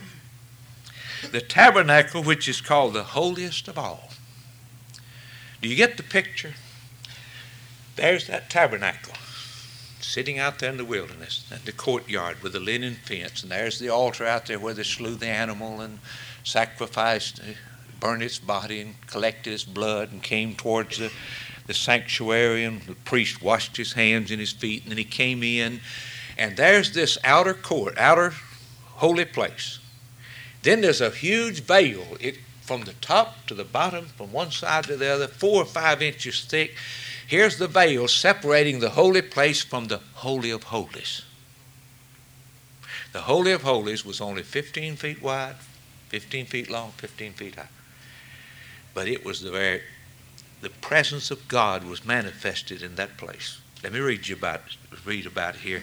the 1.32 1.40
tabernacle, 1.40 2.22
which 2.22 2.46
is 2.46 2.60
called 2.60 2.92
the 2.92 3.04
holiest 3.04 3.68
of 3.68 3.78
all. 3.78 4.10
Do 5.62 5.68
you 5.68 5.76
get 5.76 5.96
the 5.96 6.02
picture? 6.02 6.52
There's 7.98 8.28
that 8.28 8.48
tabernacle 8.48 9.14
sitting 10.00 10.38
out 10.38 10.60
there 10.60 10.70
in 10.70 10.76
the 10.76 10.84
wilderness, 10.84 11.44
the 11.64 11.72
courtyard 11.72 12.40
with 12.44 12.52
the 12.52 12.60
linen 12.60 12.94
fence, 12.94 13.42
and 13.42 13.50
there's 13.50 13.80
the 13.80 13.88
altar 13.88 14.24
out 14.24 14.46
there 14.46 14.60
where 14.60 14.72
they 14.72 14.84
slew 14.84 15.16
the 15.16 15.26
animal 15.26 15.80
and 15.80 15.98
sacrificed, 16.44 17.40
burned 17.98 18.22
its 18.22 18.38
body 18.38 18.80
and 18.80 18.94
collected 19.08 19.52
its 19.52 19.64
blood 19.64 20.12
and 20.12 20.22
came 20.22 20.54
towards 20.54 20.98
the, 20.98 21.10
the 21.66 21.74
sanctuary, 21.74 22.64
and 22.64 22.82
the 22.82 22.94
priest 22.94 23.42
washed 23.42 23.76
his 23.76 23.94
hands 23.94 24.30
and 24.30 24.38
his 24.38 24.52
feet, 24.52 24.84
and 24.84 24.92
then 24.92 24.98
he 24.98 25.04
came 25.04 25.42
in, 25.42 25.80
and 26.38 26.56
there's 26.56 26.92
this 26.92 27.18
outer 27.24 27.52
court, 27.52 27.98
outer 27.98 28.32
holy 28.94 29.24
place. 29.24 29.80
Then 30.62 30.82
there's 30.82 31.00
a 31.00 31.10
huge 31.10 31.62
veil. 31.62 32.06
It 32.20 32.38
from 32.60 32.82
the 32.82 32.92
top 32.94 33.46
to 33.46 33.54
the 33.54 33.64
bottom, 33.64 34.04
from 34.04 34.30
one 34.30 34.52
side 34.52 34.84
to 34.84 34.96
the 34.96 35.08
other, 35.08 35.26
four 35.26 35.62
or 35.62 35.64
five 35.64 36.00
inches 36.00 36.44
thick 36.44 36.76
Here's 37.28 37.58
the 37.58 37.68
veil 37.68 38.08
separating 38.08 38.80
the 38.80 38.88
holy 38.88 39.20
place 39.20 39.62
from 39.62 39.84
the 39.84 40.00
Holy 40.14 40.50
of 40.50 40.62
Holies. 40.64 41.26
The 43.12 43.20
Holy 43.20 43.52
of 43.52 43.60
Holies 43.60 44.02
was 44.02 44.22
only 44.22 44.42
15 44.42 44.96
feet 44.96 45.20
wide, 45.20 45.56
15 46.08 46.46
feet 46.46 46.70
long, 46.70 46.92
15 46.92 47.34
feet 47.34 47.56
high. 47.56 47.68
But 48.94 49.08
it 49.08 49.26
was 49.26 49.42
the 49.42 49.50
very, 49.50 49.82
the 50.62 50.70
presence 50.70 51.30
of 51.30 51.46
God 51.48 51.84
was 51.84 52.02
manifested 52.02 52.80
in 52.80 52.94
that 52.94 53.18
place. 53.18 53.60
Let 53.82 53.92
me 53.92 54.00
read 54.00 54.26
you 54.26 54.34
about 54.34 54.62
read 55.04 55.26
about 55.26 55.56
here. 55.56 55.82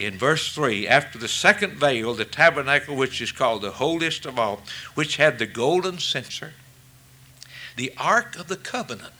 In 0.00 0.18
verse 0.18 0.52
3, 0.52 0.88
after 0.88 1.16
the 1.16 1.28
second 1.28 1.74
veil, 1.74 2.12
the 2.12 2.24
tabernacle 2.24 2.96
which 2.96 3.20
is 3.20 3.30
called 3.30 3.62
the 3.62 3.70
holiest 3.70 4.26
of 4.26 4.36
all, 4.36 4.62
which 4.96 5.16
had 5.16 5.38
the 5.38 5.46
golden 5.46 6.00
censer, 6.00 6.54
the 7.76 7.92
ark 7.96 8.34
of 8.36 8.48
the 8.48 8.56
covenant, 8.56 9.12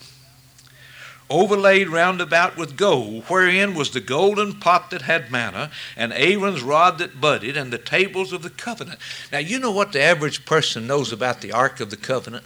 overlaid 1.29 1.89
round 1.89 2.21
about 2.21 2.57
with 2.57 2.77
gold, 2.77 3.25
wherein 3.25 3.75
was 3.75 3.91
the 3.91 4.01
golden 4.01 4.55
pot 4.55 4.91
that 4.91 5.03
had 5.03 5.31
manna, 5.31 5.71
and 5.97 6.13
Aaron's 6.13 6.63
rod 6.63 6.99
that 6.99 7.21
budded, 7.21 7.57
and 7.57 7.73
the 7.73 7.79
tables 7.79 8.33
of 8.33 8.43
the 8.43 8.51
covenant. 8.51 8.99
Now, 9.33 9.39
you 9.39 9.59
know 9.59 9.73
what 9.73 9.93
the 9.93 10.03
average 10.03 10.45
person 10.45 10.87
knows 10.87 11.13
about 11.13 11.41
the 11.41 11.53
Ark 11.53 11.81
of 11.81 11.91
the 11.91 11.97
Covenant? 11.97 12.45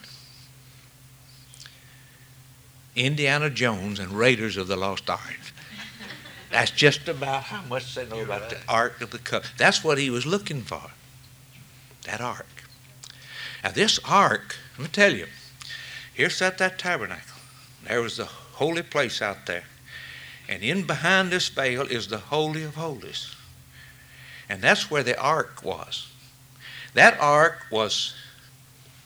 Indiana 2.96 3.50
Jones 3.50 3.98
and 3.98 4.12
Raiders 4.12 4.56
of 4.56 4.66
the 4.66 4.76
Lost 4.76 5.08
Ark. 5.08 5.38
That's 6.50 6.70
just 6.72 7.08
about 7.08 7.44
how 7.44 7.62
much 7.62 7.94
they 7.94 8.06
know 8.06 8.16
You're 8.16 8.24
about 8.24 8.42
right. 8.42 8.50
the 8.50 8.58
Ark 8.68 9.00
of 9.00 9.10
the 9.10 9.18
Covenant. 9.18 9.54
That's 9.56 9.84
what 9.84 9.98
he 9.98 10.10
was 10.10 10.26
looking 10.26 10.62
for. 10.62 10.90
That 12.04 12.20
Ark. 12.20 12.46
Now, 13.62 13.70
this 13.70 14.00
Ark, 14.04 14.56
let 14.76 14.84
me 14.84 14.88
tell 14.90 15.14
you, 15.14 15.26
here 16.12 16.30
sat 16.30 16.58
that 16.58 16.78
tabernacle. 16.78 17.36
There 17.86 18.02
was 18.02 18.16
the 18.16 18.28
holy 18.60 18.82
place 18.82 19.22
out 19.22 19.46
there. 19.46 19.64
And 20.46 20.62
in 20.62 20.86
behind 20.86 21.30
this 21.30 21.48
veil 21.48 21.86
is 21.86 22.08
the 22.08 22.18
Holy 22.18 22.62
of 22.62 22.74
Holies. 22.74 23.34
And 24.50 24.60
that's 24.60 24.90
where 24.90 25.02
the 25.02 25.18
ark 25.18 25.62
was. 25.64 26.08
That 26.92 27.18
ark 27.20 27.64
was 27.70 28.14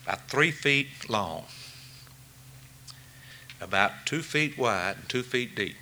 about 0.03 0.27
three 0.27 0.51
feet 0.51 0.89
long, 1.07 1.45
about 3.61 3.91
two 4.05 4.21
feet 4.21 4.57
wide, 4.57 4.97
and 4.97 5.07
two 5.07 5.23
feet 5.23 5.55
deep. 5.55 5.77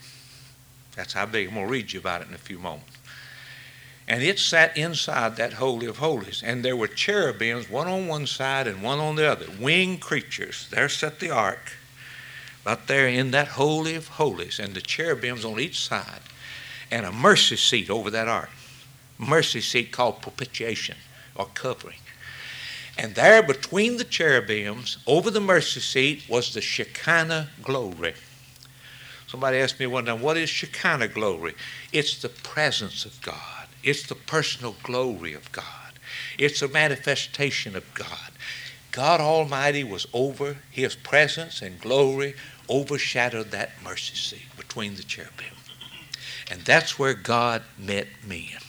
That's 0.96 1.14
how 1.14 1.26
big. 1.26 1.48
I'm 1.48 1.56
going 1.56 1.66
to 1.66 1.72
read 1.72 1.94
you 1.94 2.00
about 2.00 2.22
it 2.22 2.28
in 2.28 2.36
a 2.36 2.38
few 2.38 2.60
moments. 2.60 2.98
And 4.08 4.22
it 4.22 4.38
sat 4.38 4.78
inside 4.78 5.38
that 5.38 5.54
Holy 5.54 5.88
of 5.88 5.98
Holies. 5.98 6.44
And 6.46 6.64
there 6.64 6.76
were 6.76 6.88
cherubims, 6.88 7.72
one 7.72 7.88
on 7.88 8.08
one 8.08 8.28
side 8.28 8.68
and 8.68 8.84
one 8.84 9.00
on 9.00 9.16
the 9.16 9.26
other, 9.26 9.48
winged 9.60 10.02
creatures. 10.02 10.68
There 10.70 10.90
sat 10.90 11.20
the 11.20 11.32
ark 11.32 11.72
right 12.66 12.88
there 12.88 13.08
in 13.08 13.32
that 13.32 13.50
Holy 13.50 13.96
of 13.96 14.08
Holies, 14.08 14.60
and 14.60 14.74
the 14.74 14.82
cherubims 14.82 15.44
on 15.46 15.60
each 15.60 15.86
side, 15.86 16.22
and 16.92 17.06
a 17.06 17.12
mercy 17.12 17.56
seat 17.56 17.90
over 17.90 18.10
that 18.10 18.28
ark. 18.28 18.50
Mercy 19.18 19.62
seat 19.62 19.92
called 19.92 20.22
propitiation 20.22 20.96
or 21.36 21.48
covering. 21.54 21.98
And 22.98 23.16
there 23.16 23.42
between 23.42 23.98
the 23.98 24.04
cherubims, 24.04 24.98
over 25.08 25.32
the 25.32 25.42
mercy 25.42 25.80
seat, 25.80 26.24
was 26.30 26.54
the 26.54 26.62
Shekinah 26.62 27.50
glory. 27.64 28.14
Somebody 29.28 29.58
asked 29.58 29.80
me 29.80 29.88
one 29.88 30.06
time, 30.06 30.22
what 30.22 30.38
is 30.38 30.50
Shekinah 30.50 31.08
glory? 31.08 31.56
It's 31.92 32.22
the 32.22 32.30
presence 32.30 33.04
of 33.04 33.20
God, 33.22 33.68
it's 33.84 34.08
the 34.08 34.16
personal 34.16 34.76
glory 34.84 35.34
of 35.34 35.52
God, 35.52 35.94
it's 36.38 36.62
a 36.62 36.68
manifestation 36.68 37.76
of 37.76 37.94
God. 37.96 38.32
God 38.92 39.20
Almighty 39.20 39.84
was 39.84 40.06
over, 40.14 40.58
His 40.70 40.96
presence 40.96 41.64
and 41.64 41.82
glory 41.82 42.36
overshadowed 42.70 43.52
that 43.52 43.72
mercy 43.84 44.16
seat 44.16 44.46
between 44.58 44.96
the 44.96 45.04
cherubim. 45.04 45.56
And 46.50 46.62
that's 46.62 47.00
where 47.00 47.14
God 47.14 47.64
met 47.78 48.08
men. 48.28 48.60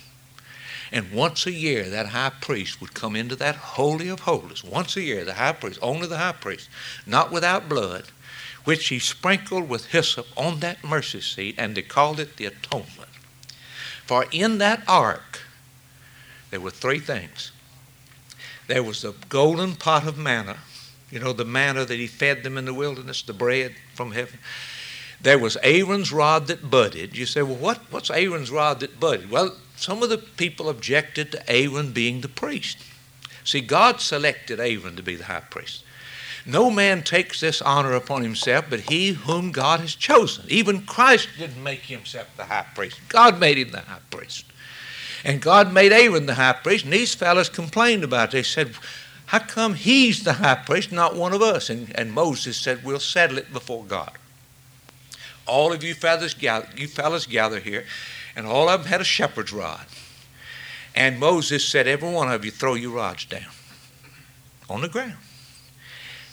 And 0.93 1.13
once 1.13 1.47
a 1.47 1.53
year, 1.53 1.89
that 1.91 2.09
high 2.09 2.33
priest 2.41 2.81
would 2.81 2.95
come 2.95 3.17
into 3.17 3.35
that 3.37 3.57
Holy 3.57 4.09
of 4.09 4.21
Holies. 4.21 4.63
Once 4.63 4.97
a 4.97 5.03
year, 5.03 5.25
the 5.25 5.35
high 5.35 5.53
priest, 5.53 5.79
only 5.83 6.07
the 6.07 6.19
high 6.19 6.33
priest, 6.33 6.69
not 7.07 7.33
without 7.33 7.69
blood, 7.69 8.05
which 8.65 8.89
he 8.89 8.99
sprinkled 8.99 9.69
with 9.69 9.87
hyssop 9.87 10.27
on 10.37 10.61
that 10.61 10.85
mercy 10.85 11.21
seat, 11.21 11.57
and 11.59 11.77
they 11.77 11.83
called 11.83 12.21
it 12.21 12.37
the 12.37 12.47
atonement. 12.47 13.11
For 14.07 14.27
in 14.31 14.59
that 14.59 14.83
ark, 14.87 15.41
there 16.51 16.61
were 16.61 16.71
three 16.71 17.01
things 17.01 17.51
there 18.67 18.83
was 18.83 19.03
the 19.03 19.15
golden 19.29 19.75
pot 19.75 20.07
of 20.07 20.17
manna 20.17 20.57
you 21.15 21.21
know, 21.21 21.33
the 21.33 21.45
manna 21.45 21.85
that 21.85 21.95
he 21.95 22.09
fed 22.09 22.43
them 22.43 22.59
in 22.59 22.65
the 22.65 22.75
wilderness, 22.75 23.23
the 23.23 23.33
bread 23.33 23.77
from 23.95 24.11
heaven. 24.11 24.41
There 25.21 25.39
was 25.39 25.57
Aaron's 25.63 26.13
rod 26.13 26.49
that 26.49 26.69
budded. 26.69 27.17
You 27.17 27.25
say, 27.25 27.41
well, 27.41 27.55
what, 27.55 27.79
what's 27.91 28.11
Aaron's 28.11 28.51
rod 28.51 28.81
that 28.81 28.99
budded? 28.99 29.31
Well, 29.31 29.55
some 29.77 30.03
of 30.03 30.09
the 30.09 30.19
people 30.19 30.69
objected 30.69 31.31
to 31.31 31.49
Aaron 31.49 31.93
being 31.93 32.21
the 32.21 32.29
priest. 32.29 32.79
See, 33.45 33.61
God 33.61 34.01
selected 34.01 34.59
Aaron 34.59 34.97
to 34.97 35.05
be 35.05 35.15
the 35.15 35.25
high 35.25 35.45
priest. 35.49 35.85
No 36.45 36.69
man 36.69 37.03
takes 37.03 37.39
this 37.39 37.63
honor 37.63 37.95
upon 37.95 38.23
himself 38.23 38.67
but 38.69 38.81
he 38.81 39.13
whom 39.13 39.53
God 39.53 39.81
has 39.81 39.95
chosen. 39.95 40.45
Even 40.49 40.83
Christ 40.83 41.29
didn't 41.39 41.63
make 41.63 41.83
himself 41.83 42.27
the 42.37 42.45
high 42.45 42.67
priest, 42.75 43.01
God 43.09 43.39
made 43.39 43.57
him 43.57 43.71
the 43.71 43.81
high 43.81 44.01
priest. 44.11 44.47
And 45.25 45.41
God 45.41 45.73
made 45.73 45.93
Aaron 45.93 46.27
the 46.27 46.35
high 46.35 46.53
priest, 46.53 46.85
and 46.85 46.93
these 46.93 47.15
fellows 47.15 47.49
complained 47.49 48.03
about 48.03 48.31
it. 48.31 48.33
They 48.33 48.43
said, 48.43 48.75
how 49.27 49.39
come 49.39 49.75
he's 49.75 50.23
the 50.23 50.35
high 50.35 50.55
priest, 50.55 50.93
not 50.93 51.17
one 51.17 51.33
of 51.33 51.43
us? 51.43 51.71
And, 51.71 51.97
and 51.97 52.13
Moses 52.13 52.57
said, 52.57 52.85
We'll 52.85 53.01
settle 53.01 53.39
it 53.39 53.53
before 53.53 53.85
God. 53.85 54.13
All 55.47 55.73
of 55.73 55.83
you 55.83 55.95
fellas, 55.95 56.35
gather, 56.35 56.69
you 56.77 56.89
fellas 56.89 57.27
gather 57.27 57.61
here, 57.61 57.85
and 58.37 58.47
all 58.47 58.69
of 58.69 58.83
them 58.83 58.91
had 58.91 59.01
a 59.01 59.05
shepherd's 59.05 59.53
rod. 59.53 59.87
And 60.95 61.19
Moses 61.19 61.67
said, 61.67 61.87
Every 61.87 62.11
one 62.11 62.31
of 62.31 62.45
you 62.45 62.51
throw 62.51 62.75
your 62.75 62.93
rods 62.93 63.25
down 63.25 63.51
on 64.69 64.83
the 64.83 64.89
ground. 64.89 65.17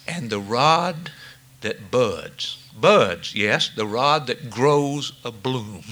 And 0.07 0.29
the 0.29 0.39
rod 0.39 1.12
that 1.62 1.91
buds, 1.91 2.67
buds, 2.79 3.36
yes, 3.36 3.69
the 3.69 3.86
rod 3.86 4.27
that 4.27 4.50
grows 4.50 5.13
a 5.24 5.31
bloom 5.31 5.83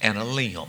and 0.00 0.16
a 0.16 0.24
limb. 0.24 0.68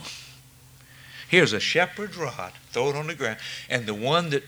Here's 1.30 1.54
a 1.54 1.60
shepherd's 1.60 2.18
rod, 2.18 2.52
throw 2.72 2.90
it 2.90 2.96
on 2.96 3.08
the 3.08 3.16
ground, 3.16 3.38
and 3.70 3.86
the 3.86 3.94
one 3.94 4.32
that 4.32 4.44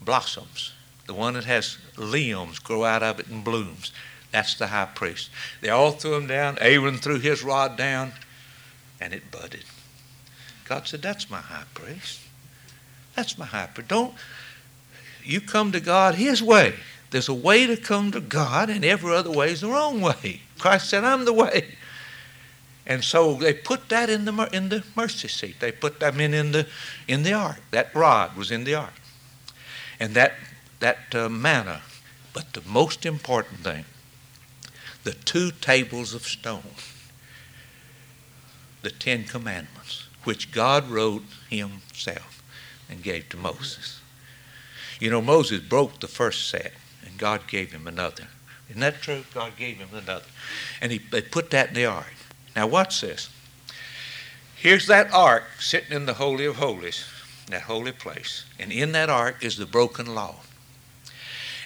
blossoms. 0.00 0.72
The 1.06 1.14
one 1.14 1.34
that 1.34 1.44
has 1.44 1.78
limbs 1.96 2.58
grow 2.58 2.84
out 2.84 3.02
of 3.02 3.20
it 3.20 3.26
and 3.26 3.42
blooms. 3.44 3.92
That's 4.32 4.54
the 4.54 4.68
high 4.68 4.88
priest. 4.94 5.30
They 5.60 5.70
all 5.70 5.92
threw 5.92 6.14
him 6.14 6.26
down. 6.26 6.56
Aaron 6.60 6.98
threw 6.98 7.18
his 7.18 7.42
rod 7.42 7.76
down, 7.76 8.12
and 9.00 9.12
it 9.12 9.30
budded. 9.30 9.64
God 10.64 10.86
said, 10.86 11.02
That's 11.02 11.28
my 11.28 11.40
high 11.40 11.64
priest. 11.74 12.20
That's 13.16 13.36
my 13.36 13.44
high 13.44 13.66
priest. 13.66 13.88
Don't 13.88 14.14
you 15.24 15.40
come 15.40 15.72
to 15.72 15.80
God 15.80 16.14
His 16.14 16.42
way. 16.42 16.74
There's 17.10 17.28
a 17.28 17.34
way 17.34 17.66
to 17.66 17.76
come 17.76 18.12
to 18.12 18.20
God, 18.20 18.70
and 18.70 18.84
every 18.84 19.14
other 19.14 19.30
way 19.30 19.50
is 19.50 19.62
the 19.62 19.68
wrong 19.68 20.00
way. 20.00 20.42
Christ 20.58 20.88
said, 20.88 21.02
I'm 21.02 21.24
the 21.24 21.32
way. 21.32 21.76
And 22.86 23.02
so 23.02 23.34
they 23.34 23.52
put 23.52 23.88
that 23.88 24.08
in 24.08 24.24
the, 24.24 24.48
in 24.52 24.68
the 24.68 24.84
mercy 24.96 25.28
seat. 25.28 25.58
They 25.58 25.72
put 25.72 25.98
them 25.98 26.20
in, 26.20 26.34
in, 26.34 26.52
the, 26.52 26.68
in 27.08 27.24
the 27.24 27.32
ark. 27.32 27.60
That 27.72 27.94
rod 27.94 28.36
was 28.36 28.52
in 28.52 28.62
the 28.62 28.76
ark 28.76 28.99
and 30.00 30.14
that, 30.14 30.32
that 30.80 31.14
uh, 31.14 31.28
manna. 31.28 31.82
But 32.32 32.54
the 32.54 32.62
most 32.66 33.04
important 33.06 33.60
thing, 33.60 33.84
the 35.04 35.12
two 35.12 35.50
tables 35.50 36.14
of 36.14 36.22
stone, 36.22 36.74
the 38.82 38.90
Ten 38.90 39.24
Commandments, 39.24 40.08
which 40.24 40.52
God 40.52 40.88
wrote 40.88 41.24
himself 41.48 42.42
and 42.88 43.02
gave 43.02 43.28
to 43.28 43.36
Moses. 43.36 44.00
You 44.98 45.10
know, 45.10 45.22
Moses 45.22 45.60
broke 45.60 46.00
the 46.00 46.08
first 46.08 46.48
set, 46.48 46.72
and 47.04 47.18
God 47.18 47.46
gave 47.46 47.72
him 47.72 47.86
another. 47.86 48.28
Isn't 48.68 48.80
that 48.80 49.02
true? 49.02 49.24
God 49.34 49.56
gave 49.56 49.78
him 49.78 49.88
another. 49.92 50.26
And 50.80 50.92
he, 50.92 50.98
they 50.98 51.22
put 51.22 51.50
that 51.50 51.68
in 51.68 51.74
the 51.74 51.86
ark. 51.86 52.14
Now, 52.54 52.66
watch 52.66 53.00
this. 53.00 53.30
Here's 54.54 54.86
that 54.86 55.12
ark 55.12 55.44
sitting 55.58 55.92
in 55.92 56.06
the 56.06 56.14
Holy 56.14 56.44
of 56.44 56.56
Holies, 56.56 57.06
that 57.50 57.62
holy 57.62 57.92
place. 57.92 58.44
And 58.58 58.72
in 58.72 58.92
that 58.92 59.10
ark 59.10 59.44
is 59.44 59.56
the 59.56 59.66
broken 59.66 60.14
law. 60.14 60.36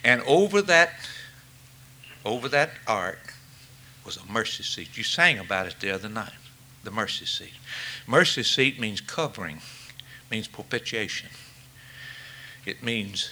And 0.02 0.22
over 0.22 0.60
that, 0.62 0.90
over 2.24 2.48
that 2.48 2.70
ark 2.86 3.34
was 4.04 4.16
a 4.16 4.32
mercy 4.32 4.62
seat. 4.62 4.96
You 4.96 5.04
sang 5.04 5.38
about 5.38 5.66
it 5.66 5.76
the 5.80 5.90
other 5.90 6.08
night, 6.08 6.32
the 6.82 6.90
mercy 6.90 7.24
seat. 7.24 7.54
Mercy 8.06 8.42
seat 8.42 8.78
means 8.78 9.00
covering, 9.00 9.60
means 10.30 10.46
propitiation. 10.46 11.30
It 12.66 12.82
means 12.82 13.30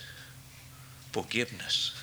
forgiveness. 1.12 1.94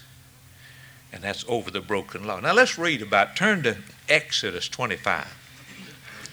And 1.11 1.23
that's 1.23 1.43
over 1.47 1.71
the 1.71 1.81
broken 1.81 2.27
law. 2.27 2.39
Now 2.39 2.53
let's 2.53 2.77
read 2.77 3.01
about, 3.01 3.35
turn 3.35 3.63
to 3.63 3.77
Exodus 4.07 4.69
25. 4.69 5.35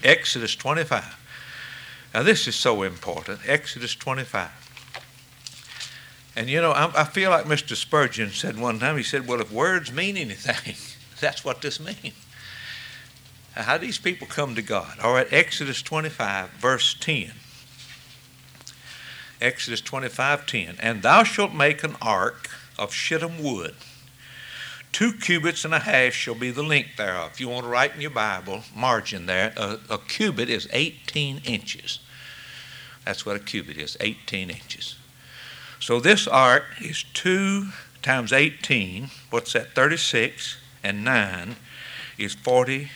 Exodus 0.04 0.54
25. 0.54 1.16
Now 2.16 2.23
this 2.23 2.49
is 2.49 2.56
so 2.56 2.82
important. 2.82 3.40
Exodus 3.46 3.94
25. 3.94 4.49
And 6.35 6.49
you 6.49 6.62
know, 6.62 6.73
I, 6.73 7.02
I, 7.02 7.04
feel 7.04 7.28
like 7.28 7.44
Mr. 7.44 7.76
Spurgeon 7.76 8.30
said 8.30 8.58
one 8.58 8.78
time, 8.78 8.96
he 8.96 9.02
said, 9.02 9.28
Well, 9.28 9.42
if 9.42 9.52
words 9.52 9.92
mean 9.92 10.16
anything, 10.16 10.76
that's 11.20 11.44
what 11.44 11.61
this 11.61 11.78
means. 11.78 12.14
How 13.54 13.76
these 13.76 13.99
people 13.99 14.26
come 14.26 14.54
to 14.54 14.62
God. 14.62 14.99
All 15.00 15.12
right, 15.12 15.30
Exodus 15.30 15.82
25, 15.82 16.52
verse 16.52 16.96
10. 16.99 17.32
Exodus 19.42 19.82
25, 19.82 20.46
10. 20.46 20.76
And 20.80 21.02
thou 21.02 21.23
shalt 21.23 21.52
make 21.52 21.85
an 21.85 21.96
ark 22.00 22.49
of 22.78 22.94
shittim 22.94 23.42
wood. 23.42 23.75
Two 24.90 25.12
cubits 25.12 25.66
and 25.66 25.75
a 25.75 25.80
half 25.80 26.14
shall 26.14 26.35
be 26.35 26.50
the 26.50 26.62
length 26.62 26.96
thereof. 26.96 27.32
If 27.35 27.40
you 27.42 27.50
want 27.50 27.64
to 27.64 27.70
write 27.70 27.94
in 27.94 28.00
your 28.00 28.08
Bible, 28.08 28.62
margin 28.75 29.26
there, 29.26 29.52
a, 29.58 29.78
a 29.90 29.99
cubit 29.99 30.49
is 30.49 30.66
18 30.73 31.42
inches. 31.44 31.99
That's 33.06 33.25
what 33.25 33.36
a 33.36 33.38
cubit 33.38 33.78
is, 33.78 33.96
18 34.00 34.50
inches. 34.50 34.96
So 35.80 36.00
this 36.00 36.26
ark 36.26 36.64
is 36.80 37.04
2 37.14 37.68
times 38.02 38.32
18. 38.32 39.08
What's 39.30 39.52
that? 39.54 39.75
36 39.75 40.58
and 40.82 41.04
9 41.04 41.56
is 42.18 42.34
40, 42.34 42.90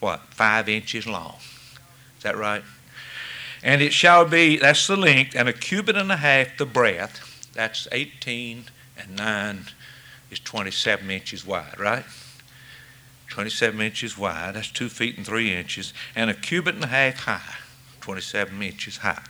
what, 0.00 0.20
5 0.30 0.68
inches 0.68 1.06
long. 1.06 1.36
Is 2.18 2.22
that 2.24 2.36
right? 2.36 2.62
And 3.62 3.80
it 3.80 3.94
shall 3.94 4.26
be, 4.26 4.58
that's 4.58 4.86
the 4.86 4.96
length, 4.96 5.34
and 5.34 5.48
a 5.48 5.52
cubit 5.54 5.96
and 5.96 6.12
a 6.12 6.16
half 6.16 6.58
the 6.58 6.66
breadth. 6.66 7.50
That's 7.54 7.88
18 7.90 8.64
and 8.98 9.16
9 9.16 9.66
is 10.30 10.40
27 10.40 11.10
inches 11.10 11.46
wide, 11.46 11.80
right? 11.80 12.04
27 13.28 13.80
inches 13.80 14.18
wide. 14.18 14.54
That's 14.54 14.70
2 14.70 14.90
feet 14.90 15.16
and 15.16 15.24
3 15.24 15.54
inches. 15.54 15.94
And 16.14 16.28
a 16.28 16.34
cubit 16.34 16.74
and 16.74 16.84
a 16.84 16.88
half 16.88 17.20
high, 17.20 17.56
27 18.04 18.62
inches 18.62 18.98
high. 18.98 19.22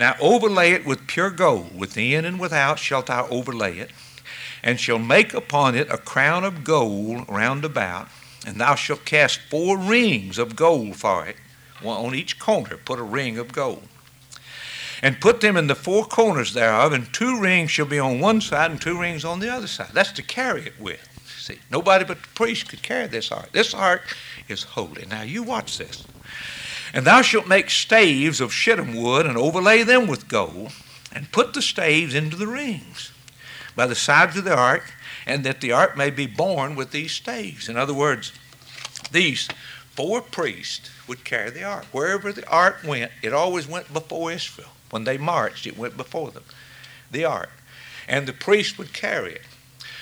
Now 0.00 0.16
overlay 0.18 0.72
it 0.72 0.86
with 0.86 1.06
pure 1.06 1.28
gold, 1.28 1.78
within 1.78 2.24
and 2.24 2.40
without 2.40 2.78
shalt 2.78 3.06
thou 3.06 3.28
overlay 3.28 3.76
it, 3.78 3.90
and 4.62 4.80
shall 4.80 4.98
make 4.98 5.34
upon 5.34 5.74
it 5.74 5.90
a 5.90 5.98
crown 5.98 6.42
of 6.42 6.64
gold 6.64 7.28
round 7.28 7.66
about, 7.66 8.08
and 8.46 8.58
thou 8.58 8.74
shalt 8.76 9.04
cast 9.04 9.40
four 9.50 9.76
rings 9.76 10.38
of 10.38 10.56
gold 10.56 10.96
for 10.96 11.26
it, 11.26 11.36
one 11.82 12.02
on 12.02 12.14
each 12.14 12.38
corner 12.38 12.78
put 12.78 12.98
a 12.98 13.02
ring 13.02 13.36
of 13.36 13.52
gold. 13.52 13.86
And 15.02 15.20
put 15.20 15.42
them 15.42 15.58
in 15.58 15.66
the 15.66 15.74
four 15.74 16.06
corners 16.06 16.54
thereof, 16.54 16.94
and 16.94 17.12
two 17.12 17.38
rings 17.38 17.70
shall 17.70 17.86
be 17.86 17.98
on 17.98 18.20
one 18.20 18.40
side 18.40 18.70
and 18.70 18.80
two 18.80 18.98
rings 18.98 19.22
on 19.22 19.40
the 19.40 19.52
other 19.52 19.66
side. 19.66 19.90
That's 19.92 20.12
to 20.12 20.22
carry 20.22 20.62
it 20.62 20.80
with. 20.80 21.06
See, 21.26 21.58
nobody 21.70 22.06
but 22.06 22.22
the 22.22 22.28
priest 22.28 22.70
could 22.70 22.82
carry 22.82 23.06
this 23.06 23.30
ark. 23.30 23.52
This 23.52 23.74
ark 23.74 24.16
is 24.48 24.62
holy. 24.62 25.04
Now 25.04 25.22
you 25.22 25.42
watch 25.42 25.76
this. 25.76 26.04
And 26.92 27.06
thou 27.06 27.22
shalt 27.22 27.46
make 27.46 27.70
staves 27.70 28.40
of 28.40 28.52
shittim 28.52 28.94
wood 28.94 29.26
and 29.26 29.36
overlay 29.36 29.82
them 29.82 30.06
with 30.06 30.28
gold, 30.28 30.72
and 31.12 31.32
put 31.32 31.54
the 31.54 31.62
staves 31.62 32.14
into 32.14 32.36
the 32.36 32.46
rings 32.46 33.12
by 33.74 33.86
the 33.86 33.94
sides 33.94 34.36
of 34.36 34.44
the 34.44 34.56
ark, 34.56 34.92
and 35.26 35.44
that 35.44 35.60
the 35.60 35.72
ark 35.72 35.96
may 35.96 36.10
be 36.10 36.26
borne 36.26 36.74
with 36.74 36.90
these 36.90 37.12
staves. 37.12 37.68
In 37.68 37.76
other 37.76 37.94
words, 37.94 38.32
these 39.12 39.48
four 39.94 40.20
priests 40.20 40.90
would 41.06 41.24
carry 41.24 41.50
the 41.50 41.64
ark. 41.64 41.84
Wherever 41.92 42.32
the 42.32 42.48
ark 42.48 42.78
went, 42.84 43.10
it 43.22 43.32
always 43.32 43.66
went 43.66 43.92
before 43.92 44.32
Israel. 44.32 44.70
When 44.90 45.04
they 45.04 45.18
marched, 45.18 45.66
it 45.66 45.76
went 45.76 45.96
before 45.96 46.30
them, 46.30 46.44
the 47.10 47.24
ark. 47.24 47.50
And 48.08 48.26
the 48.26 48.32
priest 48.32 48.78
would 48.78 48.92
carry 48.92 49.34
it. 49.34 49.42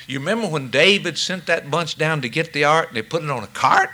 You 0.07 0.21
remember 0.21 0.47
when 0.47 0.71
David 0.71 1.19
sent 1.19 1.47
that 1.47 1.71
bunch 1.71 1.99
down 1.99 2.23
to 2.23 2.29
get 2.29 2.53
the 2.53 2.65
ark 2.65 2.89
and 2.89 2.97
they 2.97 3.03
put 3.03 3.25
it 3.25 3.31
on 3.31 3.43
a 3.43 3.49
cart? 3.49 3.91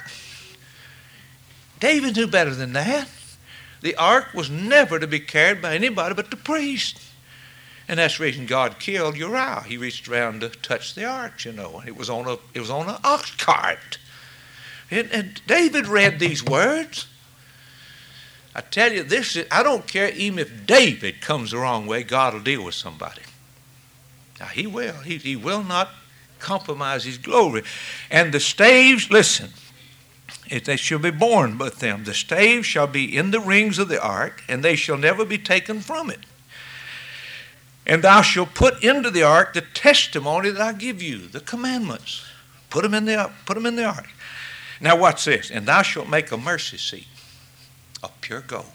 David 1.82 2.14
knew 2.14 2.28
better 2.28 2.54
than 2.54 2.74
that. 2.74 3.08
The 3.80 3.96
ark 3.96 4.34
was 4.34 4.48
never 4.48 5.00
to 5.00 5.08
be 5.08 5.18
carried 5.18 5.60
by 5.60 5.74
anybody 5.74 6.14
but 6.14 6.30
the 6.30 6.36
priest. 6.36 7.00
And 7.88 7.98
that's 7.98 8.18
the 8.18 8.22
reason 8.22 8.46
God 8.46 8.78
killed 8.78 9.16
Uriah. 9.16 9.64
He 9.66 9.76
reached 9.76 10.06
around 10.06 10.42
to 10.42 10.48
touch 10.48 10.94
the 10.94 11.04
ark, 11.04 11.44
you 11.44 11.50
know, 11.50 11.80
and 11.80 11.88
it 11.88 11.96
was 11.96 12.08
on 12.08 12.28
a 12.28 12.38
it 12.54 12.60
was 12.60 12.70
on 12.70 12.88
an 12.88 12.98
ox 13.02 13.34
cart. 13.34 13.98
And, 14.92 15.10
and 15.10 15.42
David 15.48 15.88
read 15.88 16.20
these 16.20 16.44
words. 16.44 17.08
I 18.54 18.60
tell 18.60 18.92
you, 18.92 19.02
this 19.02 19.34
is, 19.34 19.46
I 19.50 19.64
don't 19.64 19.84
care 19.88 20.10
even 20.10 20.38
if 20.38 20.64
David 20.64 21.20
comes 21.20 21.50
the 21.50 21.58
wrong 21.58 21.88
way, 21.88 22.04
God 22.04 22.34
will 22.34 22.42
deal 22.42 22.64
with 22.64 22.76
somebody. 22.76 23.22
Now, 24.38 24.46
he 24.46 24.68
will. 24.68 24.98
He, 24.98 25.16
he 25.16 25.34
will 25.34 25.64
not 25.64 25.88
compromise 26.38 27.02
his 27.02 27.18
glory. 27.18 27.64
And 28.08 28.32
the 28.32 28.38
staves, 28.38 29.10
listen, 29.10 29.50
if 30.52 30.64
they 30.64 30.76
shall 30.76 30.98
be 30.98 31.10
borne 31.10 31.56
with 31.56 31.78
them. 31.78 32.04
The 32.04 32.12
staves 32.12 32.66
shall 32.66 32.86
be 32.86 33.16
in 33.16 33.30
the 33.30 33.40
rings 33.40 33.78
of 33.78 33.88
the 33.88 34.00
ark, 34.00 34.44
and 34.46 34.62
they 34.62 34.76
shall 34.76 34.98
never 34.98 35.24
be 35.24 35.38
taken 35.38 35.80
from 35.80 36.10
it. 36.10 36.20
And 37.86 38.04
thou 38.04 38.20
shalt 38.20 38.54
put 38.54 38.84
into 38.84 39.10
the 39.10 39.22
ark 39.22 39.54
the 39.54 39.62
testimony 39.62 40.50
that 40.50 40.60
I 40.60 40.74
give 40.74 41.02
you, 41.02 41.26
the 41.26 41.40
commandments. 41.40 42.24
Put 42.68 42.82
them 42.82 42.92
in 42.92 43.06
the, 43.06 43.30
put 43.46 43.54
them 43.54 43.64
in 43.64 43.76
the 43.76 43.84
ark. 43.84 44.10
Now 44.78 44.94
watch 44.96 45.24
this. 45.24 45.50
And 45.50 45.66
thou 45.66 45.80
shalt 45.82 46.08
make 46.08 46.30
a 46.30 46.36
mercy 46.36 46.76
seat 46.76 47.08
of 48.02 48.12
pure 48.20 48.42
gold. 48.42 48.66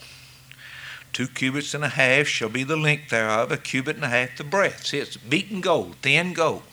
Two 1.13 1.27
cubits 1.27 1.73
and 1.73 1.83
a 1.83 1.89
half 1.89 2.27
shall 2.27 2.49
be 2.49 2.63
the 2.63 2.75
length 2.75 3.09
thereof, 3.09 3.51
a 3.51 3.57
cubit 3.57 3.95
and 3.95 4.05
a 4.05 4.09
half 4.09 4.35
the 4.35 4.43
breadth. 4.43 4.87
See, 4.87 4.97
it's 4.97 5.15
beaten 5.15 5.61
gold, 5.61 5.95
thin 6.01 6.33
gold. 6.33 6.63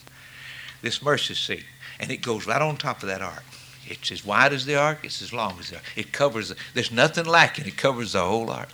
This 0.82 1.02
mercy 1.02 1.34
seat. 1.34 1.64
And 2.00 2.10
it 2.10 2.18
goes 2.18 2.46
right 2.46 2.60
on 2.60 2.76
top 2.76 3.02
of 3.02 3.08
that 3.08 3.22
ark. 3.22 3.44
It's 3.88 4.10
as 4.10 4.24
wide 4.24 4.52
as 4.52 4.66
the 4.66 4.76
ark, 4.76 5.00
it's 5.02 5.22
as 5.22 5.32
long 5.32 5.58
as 5.58 5.70
the 5.70 5.76
ark. 5.76 5.84
It 5.96 6.12
covers, 6.12 6.54
there's 6.74 6.90
nothing 6.90 7.26
lacking. 7.26 7.66
It 7.66 7.76
covers 7.76 8.12
the 8.12 8.22
whole 8.22 8.50
ark. 8.50 8.68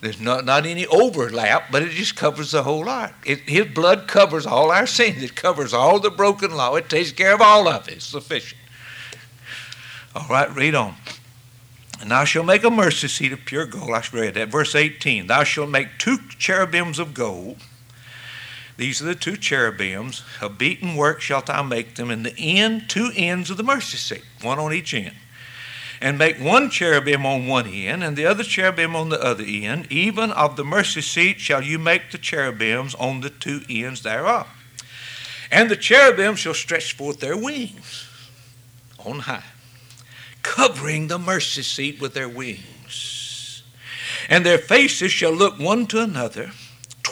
There's 0.00 0.20
not, 0.20 0.44
not 0.44 0.66
any 0.66 0.86
overlap, 0.86 1.70
but 1.70 1.82
it 1.82 1.90
just 1.90 2.16
covers 2.16 2.50
the 2.50 2.64
whole 2.64 2.88
ark. 2.88 3.14
It, 3.24 3.40
his 3.40 3.66
blood 3.66 4.08
covers 4.08 4.46
all 4.46 4.72
our 4.72 4.86
sins. 4.86 5.22
It 5.22 5.36
covers 5.36 5.72
all 5.72 6.00
the 6.00 6.10
broken 6.10 6.56
law. 6.56 6.74
It 6.74 6.88
takes 6.88 7.12
care 7.12 7.34
of 7.34 7.40
all 7.40 7.68
of 7.68 7.86
it. 7.86 7.94
It's 7.94 8.06
sufficient. 8.06 8.60
All 10.14 10.26
right, 10.28 10.52
read 10.54 10.74
on. 10.74 10.96
And 12.00 12.10
thou 12.10 12.24
shalt 12.24 12.46
make 12.46 12.64
a 12.64 12.70
mercy 12.70 13.06
seat 13.06 13.32
of 13.32 13.44
pure 13.44 13.64
gold. 13.64 13.92
I 13.92 14.02
read 14.12 14.34
that. 14.34 14.48
Verse 14.48 14.74
18. 14.74 15.28
Thou 15.28 15.44
shalt 15.44 15.70
make 15.70 15.98
two 15.98 16.18
cherubims 16.36 16.98
of 16.98 17.14
gold 17.14 17.58
these 18.82 19.00
are 19.00 19.04
the 19.04 19.14
two 19.14 19.36
cherubims. 19.36 20.24
Of 20.40 20.58
beaten 20.58 20.96
work 20.96 21.20
shalt 21.20 21.46
thou 21.46 21.62
make 21.62 21.94
them 21.94 22.10
in 22.10 22.24
the 22.24 22.36
end, 22.36 22.90
two 22.90 23.12
ends 23.14 23.48
of 23.48 23.56
the 23.56 23.62
mercy 23.62 23.96
seat, 23.96 24.24
one 24.40 24.58
on 24.58 24.72
each 24.72 24.92
end. 24.92 25.14
And 26.00 26.18
make 26.18 26.38
one 26.38 26.68
cherubim 26.68 27.24
on 27.24 27.46
one 27.46 27.68
end, 27.68 28.02
and 28.02 28.16
the 28.16 28.26
other 28.26 28.42
cherubim 28.42 28.96
on 28.96 29.08
the 29.08 29.22
other 29.22 29.44
end. 29.44 29.86
Even 29.88 30.32
of 30.32 30.56
the 30.56 30.64
mercy 30.64 31.00
seat 31.00 31.38
shall 31.38 31.62
you 31.62 31.78
make 31.78 32.10
the 32.10 32.18
cherubims 32.18 32.96
on 32.96 33.20
the 33.20 33.30
two 33.30 33.60
ends 33.70 34.02
thereof. 34.02 34.48
And 35.52 35.70
the 35.70 35.76
cherubim 35.76 36.34
shall 36.34 36.52
stretch 36.52 36.94
forth 36.94 37.20
their 37.20 37.36
wings 37.36 38.08
on 38.98 39.20
high, 39.20 39.44
covering 40.42 41.06
the 41.06 41.20
mercy 41.20 41.62
seat 41.62 42.00
with 42.00 42.14
their 42.14 42.28
wings. 42.28 43.62
And 44.28 44.44
their 44.44 44.58
faces 44.58 45.12
shall 45.12 45.30
look 45.32 45.60
one 45.60 45.86
to 45.86 46.00
another 46.00 46.50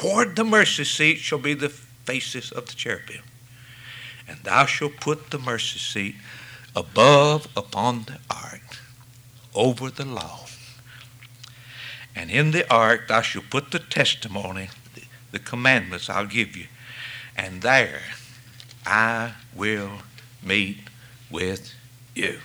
Toward 0.01 0.35
the 0.35 0.45
mercy 0.45 0.85
seat 0.85 1.19
shall 1.19 1.39
be 1.39 1.53
the 1.53 1.69
faces 1.69 2.51
of 2.51 2.65
the 2.65 2.73
cherubim. 2.73 3.21
And 4.27 4.39
thou 4.45 4.65
shalt 4.65 4.97
put 4.99 5.31
the 5.31 5.39
mercy 5.39 5.79
seat 5.79 6.15
above 6.75 7.49
upon 7.55 8.05
the 8.05 8.17
ark, 8.31 8.79
over 9.55 9.91
the 9.91 10.07
law. 10.07 10.47
And 12.17 12.31
in 12.31 12.53
the 12.53 12.67
ark 12.73 13.09
thou 13.09 13.21
shalt 13.21 13.51
put 13.51 13.73
the 13.73 13.79
testimony, 13.79 14.71
the 15.33 15.39
commandments 15.39 16.09
I'll 16.09 16.25
give 16.25 16.57
you. 16.57 16.69
And 17.37 17.61
there 17.61 18.01
I 18.87 19.35
will 19.55 19.99
meet 20.43 20.79
with 21.31 21.75
you. 22.15 22.39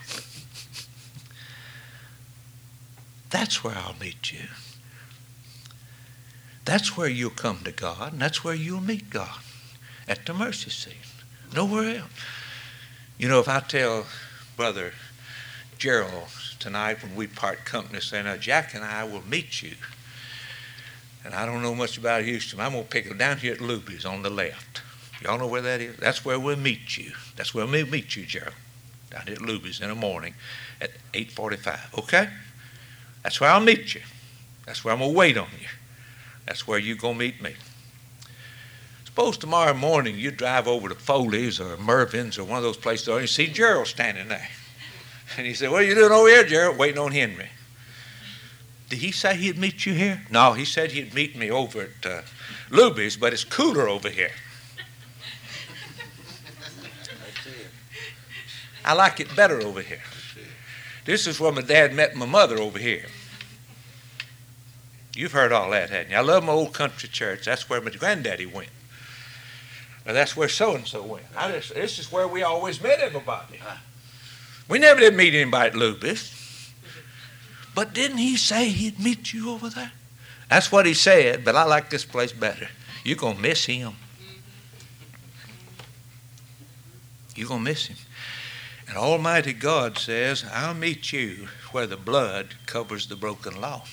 That's 3.29 3.63
where 3.63 3.77
I'll 3.77 3.95
meet 3.97 4.33
you. 4.33 4.49
That's 6.65 6.97
where 6.97 7.07
you'll 7.07 7.29
come 7.29 7.59
to 7.63 7.71
God, 7.71 8.13
and 8.13 8.21
that's 8.21 8.43
where 8.43 8.55
you'll 8.55 8.81
meet 8.81 9.09
God 9.09 9.39
at 10.07 10.25
the 10.25 10.33
mercy 10.33 10.71
seat. 10.71 10.93
Nowhere 11.55 11.99
else. 11.99 12.09
You 13.17 13.29
know, 13.29 13.39
if 13.39 13.47
I 13.47 13.59
tell 13.61 14.05
Brother 14.57 14.93
Gerald 15.77 16.27
tonight 16.59 17.03
when 17.03 17.15
we 17.15 17.27
part 17.27 17.65
company, 17.65 18.01
say, 18.01 18.23
now 18.23 18.35
Jack 18.35 18.73
and 18.73 18.83
I 18.83 19.03
will 19.03 19.23
meet 19.27 19.61
you. 19.61 19.75
And 21.23 21.33
I 21.33 21.45
don't 21.45 21.61
know 21.61 21.73
much 21.73 21.97
about 21.97 22.23
Houston. 22.23 22.59
I'm 22.59 22.73
going 22.73 22.83
to 22.83 22.89
pick 22.89 23.05
it 23.05 23.17
down 23.17 23.37
here 23.37 23.53
at 23.53 23.59
Luby's 23.59 24.05
on 24.05 24.21
the 24.21 24.29
left. 24.29 24.81
Y'all 25.21 25.39
know 25.39 25.47
where 25.47 25.61
that 25.61 25.81
is? 25.81 25.97
That's 25.97 26.25
where 26.25 26.39
we'll 26.39 26.57
meet 26.57 26.97
you. 26.97 27.13
That's 27.35 27.53
where 27.53 27.65
we'll 27.65 27.87
meet 27.87 28.15
you, 28.15 28.25
Gerald. 28.25 28.53
Down 29.09 29.23
here 29.25 29.35
at 29.35 29.41
Luby's 29.41 29.81
in 29.81 29.89
the 29.89 29.95
morning 29.95 30.35
at 30.81 30.91
8.45. 31.13 31.99
Okay? 31.99 32.29
That's 33.23 33.39
where 33.39 33.49
I'll 33.49 33.61
meet 33.61 33.95
you. 33.95 34.01
That's 34.65 34.83
where 34.83 34.93
I'm 34.93 34.99
going 34.99 35.13
to 35.13 35.17
wait 35.17 35.37
on 35.37 35.47
you. 35.59 35.67
That's 36.45 36.67
where 36.67 36.79
going 36.79 37.15
to 37.15 37.19
meet 37.19 37.41
me. 37.41 37.55
Suppose 39.05 39.37
tomorrow 39.37 39.73
morning 39.73 40.17
you 40.17 40.29
drive 40.29 40.67
over 40.67 40.89
to 40.89 40.95
Foley's 40.95 41.59
or 41.59 41.77
Mervyn's 41.77 42.37
or 42.37 42.43
one 42.43 42.57
of 42.57 42.63
those 42.63 42.77
places 42.77 43.07
and 43.07 43.21
you 43.21 43.27
see 43.27 43.47
Gerald 43.47 43.87
standing 43.87 44.27
there. 44.27 44.49
And 45.37 45.47
he 45.47 45.53
said, 45.53 45.71
What 45.71 45.81
are 45.81 45.85
you 45.85 45.95
doing 45.95 46.11
over 46.11 46.27
here, 46.27 46.43
Gerald? 46.43 46.77
Waiting 46.77 46.99
on 46.99 47.11
Henry. 47.11 47.49
Did 48.89 48.99
he 48.99 49.11
say 49.11 49.35
he'd 49.35 49.57
meet 49.57 49.85
you 49.85 49.93
here? 49.93 50.21
No, 50.29 50.53
he 50.53 50.65
said 50.65 50.91
he'd 50.91 51.13
meet 51.13 51.35
me 51.35 51.49
over 51.49 51.81
at 51.81 52.05
uh, 52.05 52.21
Luby's, 52.69 53.17
but 53.17 53.33
it's 53.33 53.43
cooler 53.43 53.89
over 53.89 54.09
here. 54.09 54.31
I 58.83 58.93
like 58.93 59.19
it 59.19 59.35
better 59.35 59.61
over 59.61 59.81
here. 59.81 60.03
This 61.05 61.25
is 61.25 61.39
where 61.39 61.51
my 61.51 61.61
dad 61.61 61.93
met 61.93 62.15
my 62.15 62.25
mother 62.25 62.59
over 62.59 62.77
here. 62.77 63.07
You've 65.15 65.31
heard 65.31 65.51
all 65.51 65.71
that, 65.71 65.89
hadn't 65.89 66.11
you? 66.11 66.17
I 66.17 66.21
love 66.21 66.43
my 66.43 66.51
old 66.51 66.73
country 66.73 67.07
church. 67.07 67.45
That's 67.45 67.69
where 67.69 67.79
my 67.79 67.91
granddaddy 67.91 68.45
went. 68.45 68.69
Now, 70.05 70.13
that's 70.13 70.35
where 70.35 70.49
so 70.49 70.75
and 70.75 70.85
so 70.85 71.01
went. 71.01 71.25
Just, 71.33 71.73
this 71.73 71.97
is 71.97 72.11
where 72.11 72.27
we 72.27 72.43
always 72.43 72.81
met 72.81 72.99
everybody. 72.99 73.59
Uh-huh. 73.59 73.77
We 74.67 74.77
never 74.77 74.99
did 74.99 75.15
meet 75.15 75.33
anybody 75.33 75.69
at 75.69 75.75
Luby's. 75.75 76.73
But 77.73 77.93
didn't 77.93 78.17
he 78.17 78.37
say 78.37 78.69
he'd 78.69 78.99
meet 78.99 79.33
you 79.33 79.51
over 79.51 79.69
there? 79.69 79.91
That's 80.49 80.71
what 80.71 80.85
he 80.85 80.93
said, 80.93 81.43
but 81.43 81.55
I 81.55 81.63
like 81.63 81.89
this 81.89 82.05
place 82.05 82.31
better. 82.31 82.67
You're 83.03 83.17
going 83.17 83.37
to 83.37 83.41
miss 83.41 83.65
him. 83.65 83.93
You're 87.35 87.47
going 87.47 87.63
to 87.63 87.69
miss 87.71 87.87
him. 87.87 87.97
And 88.87 88.97
Almighty 88.97 89.53
God 89.53 89.97
says, 89.97 90.45
I'll 90.53 90.73
meet 90.73 91.11
you 91.11 91.47
where 91.71 91.87
the 91.87 91.97
blood 91.97 92.55
covers 92.65 93.07
the 93.07 93.15
broken 93.15 93.59
law. 93.59 93.83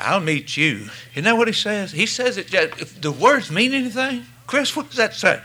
I'll 0.00 0.20
meet 0.20 0.56
you. 0.56 0.88
Isn't 1.12 1.24
that 1.24 1.36
what 1.36 1.48
he 1.48 1.54
says? 1.54 1.92
He 1.92 2.06
says 2.06 2.36
it. 2.36 2.52
If 2.52 3.00
the 3.00 3.12
words 3.12 3.50
mean 3.50 3.74
anything, 3.74 4.24
Chris, 4.46 4.74
what 4.74 4.88
does 4.88 4.96
that 4.96 5.14
say? 5.14 5.40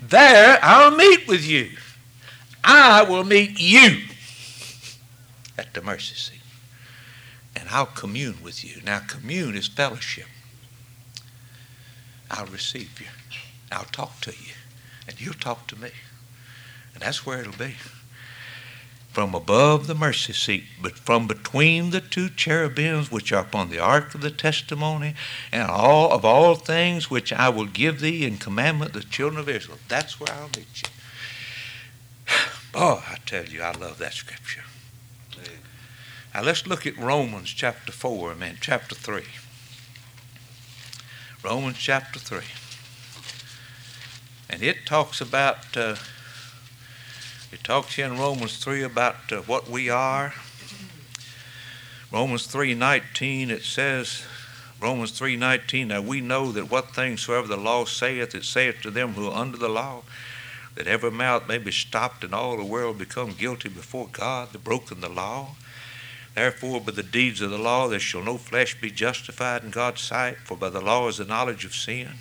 There, 0.00 0.58
I'll 0.62 0.96
meet 0.96 1.28
with 1.28 1.44
you. 1.44 1.70
I 2.64 3.02
will 3.02 3.24
meet 3.24 3.60
you 3.60 4.02
at 5.58 5.74
the 5.74 5.82
mercy 5.82 6.14
seat. 6.14 6.40
And 7.54 7.68
I'll 7.68 7.86
commune 7.86 8.36
with 8.42 8.64
you. 8.64 8.80
Now, 8.84 9.00
commune 9.00 9.56
is 9.56 9.68
fellowship. 9.68 10.26
I'll 12.30 12.46
receive 12.46 13.00
you. 13.00 13.06
I'll 13.70 13.84
talk 13.84 14.20
to 14.22 14.30
you. 14.30 14.54
And 15.06 15.20
you'll 15.20 15.34
talk 15.34 15.66
to 15.68 15.78
me. 15.78 15.90
And 16.94 17.02
that's 17.02 17.26
where 17.26 17.40
it'll 17.40 17.52
be 17.52 17.74
from 19.12 19.34
above 19.34 19.86
the 19.86 19.94
mercy 19.94 20.32
seat, 20.32 20.64
but 20.80 20.98
from 20.98 21.26
between 21.26 21.90
the 21.90 22.00
two 22.00 22.30
cherubims 22.30 23.10
which 23.10 23.30
are 23.30 23.42
upon 23.42 23.68
the 23.68 23.78
ark 23.78 24.14
of 24.14 24.22
the 24.22 24.30
testimony, 24.30 25.14
and 25.52 25.70
all 25.70 26.10
of 26.12 26.24
all 26.24 26.54
things 26.54 27.10
which 27.10 27.30
I 27.30 27.50
will 27.50 27.66
give 27.66 28.00
thee 28.00 28.24
in 28.24 28.38
commandment 28.38 28.94
the 28.94 29.02
children 29.02 29.38
of 29.38 29.50
Israel. 29.50 29.78
That's 29.88 30.18
where 30.18 30.32
I'll 30.32 30.48
meet 30.56 30.82
you. 30.82 30.88
Boy, 32.72 33.02
I 33.06 33.18
tell 33.26 33.44
you, 33.44 33.62
I 33.62 33.72
love 33.72 33.98
that 33.98 34.14
scripture. 34.14 34.64
Now 36.34 36.42
let's 36.42 36.66
look 36.66 36.86
at 36.86 36.96
Romans 36.96 37.50
chapter 37.50 37.92
4, 37.92 38.34
man, 38.36 38.56
chapter 38.62 38.94
3. 38.94 39.24
Romans 41.44 41.76
chapter 41.76 42.18
3. 42.18 42.38
And 44.48 44.62
it 44.62 44.86
talks 44.86 45.20
about. 45.20 45.76
Uh, 45.76 45.96
it 47.52 47.62
talks 47.62 47.94
here 47.94 48.06
in 48.06 48.18
Romans 48.18 48.56
3 48.58 48.82
about 48.82 49.30
uh, 49.30 49.42
what 49.42 49.68
we 49.68 49.90
are. 49.90 50.34
Romans 52.10 52.46
3:19 52.46 53.50
it 53.50 53.62
says 53.62 54.24
Romans 54.80 55.18
3:19 55.18 55.86
now 55.86 56.00
we 56.00 56.20
know 56.20 56.52
that 56.52 56.70
what 56.70 56.94
things 56.94 57.22
soever 57.22 57.46
the 57.46 57.56
law 57.56 57.84
saith 57.84 58.34
it 58.34 58.44
saith 58.44 58.82
to 58.82 58.90
them 58.90 59.14
who 59.14 59.28
are 59.28 59.40
under 59.40 59.56
the 59.56 59.68
law 59.68 60.02
that 60.74 60.86
every 60.86 61.10
mouth 61.10 61.48
may 61.48 61.58
be 61.58 61.72
stopped 61.72 62.24
and 62.24 62.34
all 62.34 62.56
the 62.56 62.64
world 62.64 62.98
become 62.98 63.32
guilty 63.32 63.68
before 63.68 64.08
God 64.08 64.52
the 64.52 64.58
broken 64.58 65.00
the 65.00 65.08
law 65.08 65.54
Therefore, 66.34 66.80
by 66.80 66.92
the 66.92 67.02
deeds 67.02 67.42
of 67.42 67.50
the 67.50 67.58
law, 67.58 67.88
there 67.88 68.00
shall 68.00 68.22
no 68.22 68.38
flesh 68.38 68.80
be 68.80 68.90
justified 68.90 69.64
in 69.64 69.70
God's 69.70 70.00
sight, 70.00 70.38
for 70.38 70.56
by 70.56 70.70
the 70.70 70.80
law 70.80 71.08
is 71.08 71.18
the 71.18 71.26
knowledge 71.26 71.64
of 71.64 71.74
sin. 71.74 72.14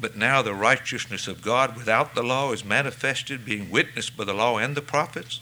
But 0.00 0.16
now 0.16 0.42
the 0.42 0.54
righteousness 0.54 1.28
of 1.28 1.42
God 1.42 1.76
without 1.76 2.14
the 2.14 2.22
law 2.22 2.52
is 2.52 2.64
manifested, 2.64 3.44
being 3.44 3.70
witnessed 3.70 4.16
by 4.16 4.24
the 4.24 4.34
law 4.34 4.58
and 4.58 4.76
the 4.76 4.82
prophets. 4.82 5.40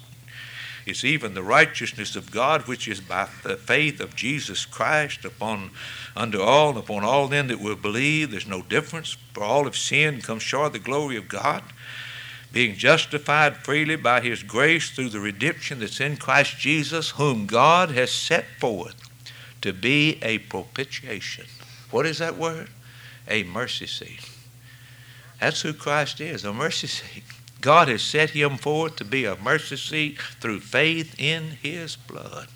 It's 0.85 1.05
even 1.05 1.35
the 1.35 1.43
righteousness 1.43 2.17
of 2.17 2.31
God 2.31 2.67
which 2.67 2.89
is 2.89 3.01
by 3.01 3.29
the 3.45 3.57
faith 3.57 4.01
of 4.01 4.17
Jesus 4.17 4.67
Christ 4.67 5.25
upon 5.25 5.71
unto 6.17 6.41
all 6.41 6.71
and 6.71 6.79
upon 6.79 7.05
all 7.05 7.29
them 7.29 7.49
that 7.49 7.61
will 7.61 7.77
believe. 7.77 8.31
There's 8.31 8.47
no 8.47 8.63
difference, 8.63 9.17
for 9.33 9.45
all 9.45 9.65
have 9.65 9.77
sinned, 9.77 10.25
come 10.25 10.41
short 10.41 10.69
of 10.69 10.73
the 10.73 10.79
glory 10.81 11.17
of 11.17 11.29
God, 11.29 11.63
being 12.53 12.75
justified 12.75 13.59
freely 13.59 13.97
by 13.97 14.21
his 14.21 14.43
grace 14.43 14.91
through 14.91 15.11
the 15.11 15.21
redemption 15.21 15.79
that's 15.79 16.01
in 16.01 16.17
Christ 16.17 16.59
Jesus, 16.59 17.11
whom 17.11 17.47
God 17.47 17.91
has 17.91 18.11
set 18.11 18.45
forth 18.59 18.97
to 19.63 19.73
be 19.73 20.19
a 20.23 20.39
propitiation. 20.39 21.47
What 21.91 22.07
is 22.07 22.19
that 22.19 22.37
word? 22.37 22.69
A 23.29 23.45
mercy 23.45 23.87
seat. 23.87 24.32
That's 25.43 25.63
who 25.63 25.73
Christ 25.73 26.21
is, 26.21 26.45
a 26.45 26.53
mercy 26.53 26.87
seat. 26.87 27.25
God 27.61 27.89
has 27.89 28.01
set 28.01 28.31
him 28.31 28.59
forth 28.59 28.95
to 28.95 29.05
be 29.05 29.25
a 29.25 29.35
mercy 29.35 29.77
seat 29.77 30.21
through 30.41 30.61
faith 30.61 31.17
in 31.19 31.57
his 31.61 31.97
blood, 31.97 32.47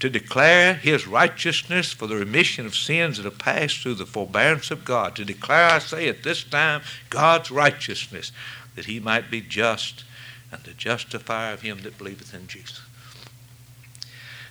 to 0.00 0.10
declare 0.10 0.74
his 0.74 1.06
righteousness 1.06 1.92
for 1.92 2.08
the 2.08 2.16
remission 2.16 2.66
of 2.66 2.74
sins 2.74 3.16
that 3.16 3.26
have 3.26 3.38
passed 3.38 3.78
through 3.78 3.94
the 3.94 4.06
forbearance 4.06 4.72
of 4.72 4.84
God, 4.84 5.14
to 5.14 5.24
declare, 5.24 5.70
I 5.70 5.78
say 5.78 6.08
at 6.08 6.24
this 6.24 6.42
time, 6.42 6.82
God's 7.10 7.52
righteousness, 7.52 8.32
that 8.74 8.86
he 8.86 8.98
might 8.98 9.30
be 9.30 9.40
just 9.40 10.02
and 10.50 10.60
the 10.64 10.72
justifier 10.72 11.54
of 11.54 11.62
him 11.62 11.82
that 11.82 11.96
believeth 11.96 12.34
in 12.34 12.48
Jesus. 12.48 12.80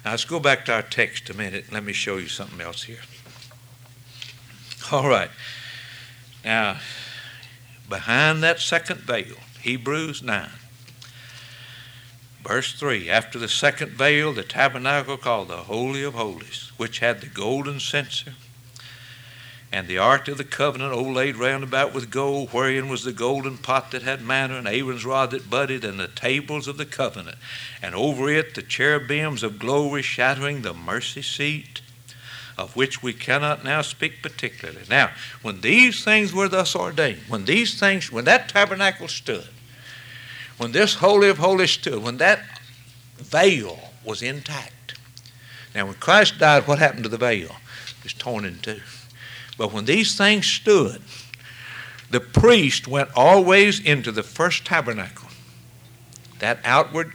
Now 0.05 0.11
let's 0.11 0.23
go 0.23 0.39
back 0.39 0.63
to 0.65 0.75
our 0.75 0.81
text 0.81 1.29
a 1.29 1.33
minute. 1.33 1.73
Let 1.73 1.83
me 1.83 1.91
show 1.91 2.15
you 2.15 2.29
something 2.29 2.61
else 2.61 2.83
here. 2.83 3.01
All 4.93 5.09
right. 5.09 5.29
Now, 6.45 6.77
behind 7.89 8.43
that 8.43 8.59
second 8.59 9.01
veil, 9.01 9.35
Hebrews 9.61 10.21
9. 10.23 10.49
Verse 12.43 12.73
3 12.73 13.09
After 13.09 13.37
the 13.37 13.49
second 13.49 13.91
veil, 13.91 14.31
the 14.31 14.43
tabernacle 14.43 15.17
called 15.17 15.49
the 15.49 15.57
Holy 15.57 16.03
of 16.03 16.13
Holies, 16.13 16.71
which 16.77 16.99
had 16.99 17.19
the 17.19 17.27
golden 17.27 17.79
censer, 17.79 18.33
and 19.71 19.87
the 19.87 19.97
ark 19.97 20.27
of 20.27 20.37
the 20.37 20.43
covenant 20.43 20.93
oh, 20.93 20.99
overlaid 20.99 21.35
round 21.35 21.63
about 21.63 21.93
with 21.93 22.09
gold, 22.09 22.49
wherein 22.49 22.89
was 22.89 23.03
the 23.03 23.11
golden 23.11 23.57
pot 23.57 23.91
that 23.91 24.03
had 24.03 24.21
manna, 24.21 24.55
and 24.55 24.67
Aaron's 24.67 25.05
rod 25.05 25.31
that 25.31 25.49
budded, 25.49 25.83
and 25.83 25.99
the 25.99 26.07
tables 26.07 26.67
of 26.67 26.77
the 26.77 26.85
covenant, 26.85 27.37
and 27.81 27.93
over 27.93 28.29
it 28.29 28.55
the 28.55 28.63
cherubims 28.63 29.43
of 29.43 29.59
glory 29.59 30.01
shadowing 30.01 30.61
the 30.61 30.73
mercy 30.73 31.21
seat 31.21 31.78
of 32.59 32.75
which 32.75 33.01
we 33.01 33.13
cannot 33.13 33.63
now 33.63 33.81
speak 33.81 34.21
particularly. 34.21 34.81
Now, 34.89 35.11
when 35.41 35.61
these 35.61 36.03
things 36.03 36.33
were 36.33 36.49
thus 36.49 36.75
ordained, 36.75 37.21
when 37.29 37.45
these 37.45 37.79
things, 37.79 38.11
when 38.11 38.25
that 38.25 38.49
tabernacle 38.49 39.07
stood, 39.07 39.47
when 40.57 40.73
this 40.73 40.95
Holy 40.95 41.29
of 41.29 41.37
Holies 41.37 41.71
stood, 41.71 42.03
when 42.03 42.17
that 42.17 42.41
veil 43.15 43.79
was 44.03 44.21
intact. 44.21 44.99
Now, 45.73 45.85
when 45.85 45.95
Christ 45.95 46.37
died, 46.37 46.67
what 46.67 46.79
happened 46.79 47.03
to 47.03 47.09
the 47.09 47.17
veil? 47.17 47.55
It 47.97 48.03
was 48.03 48.13
torn 48.13 48.43
in 48.43 48.59
two. 48.59 48.81
But 49.57 49.71
when 49.71 49.85
these 49.85 50.17
things 50.17 50.45
stood, 50.45 51.01
the 52.09 52.19
priest 52.19 52.89
went 52.89 53.09
always 53.15 53.79
into 53.79 54.11
the 54.11 54.23
first 54.23 54.65
tabernacle, 54.65 55.29
that 56.39 56.59
outward 56.65 57.13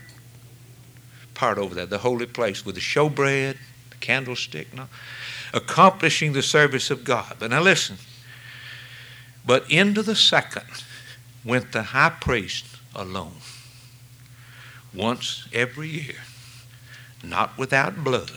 part 1.34 1.58
over 1.58 1.74
there, 1.74 1.84
the 1.84 1.98
holy 1.98 2.26
place, 2.26 2.64
with 2.64 2.76
the 2.76 2.80
showbread, 2.80 3.58
the 3.90 3.96
candlestick, 4.00 4.72
no, 4.72 4.88
accomplishing 5.54 6.32
the 6.32 6.42
service 6.42 6.90
of 6.90 7.04
God. 7.04 7.36
But 7.38 7.50
now 7.50 7.62
listen. 7.62 7.96
But 9.46 9.70
into 9.70 10.02
the 10.02 10.16
second, 10.16 10.84
went 11.44 11.72
the 11.72 11.82
high 11.82 12.10
priest 12.20 12.66
alone 12.94 13.36
once 14.92 15.48
every 15.52 15.88
year, 15.88 16.22
not 17.22 17.56
without 17.56 18.02
blood, 18.02 18.30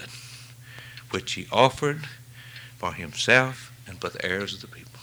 which 1.10 1.32
he 1.32 1.46
offered 1.50 2.06
for 2.76 2.92
himself 2.92 3.72
and 3.86 4.00
for 4.00 4.10
the 4.10 4.24
heirs 4.24 4.54
of 4.54 4.60
the 4.60 4.66
people. 4.68 5.00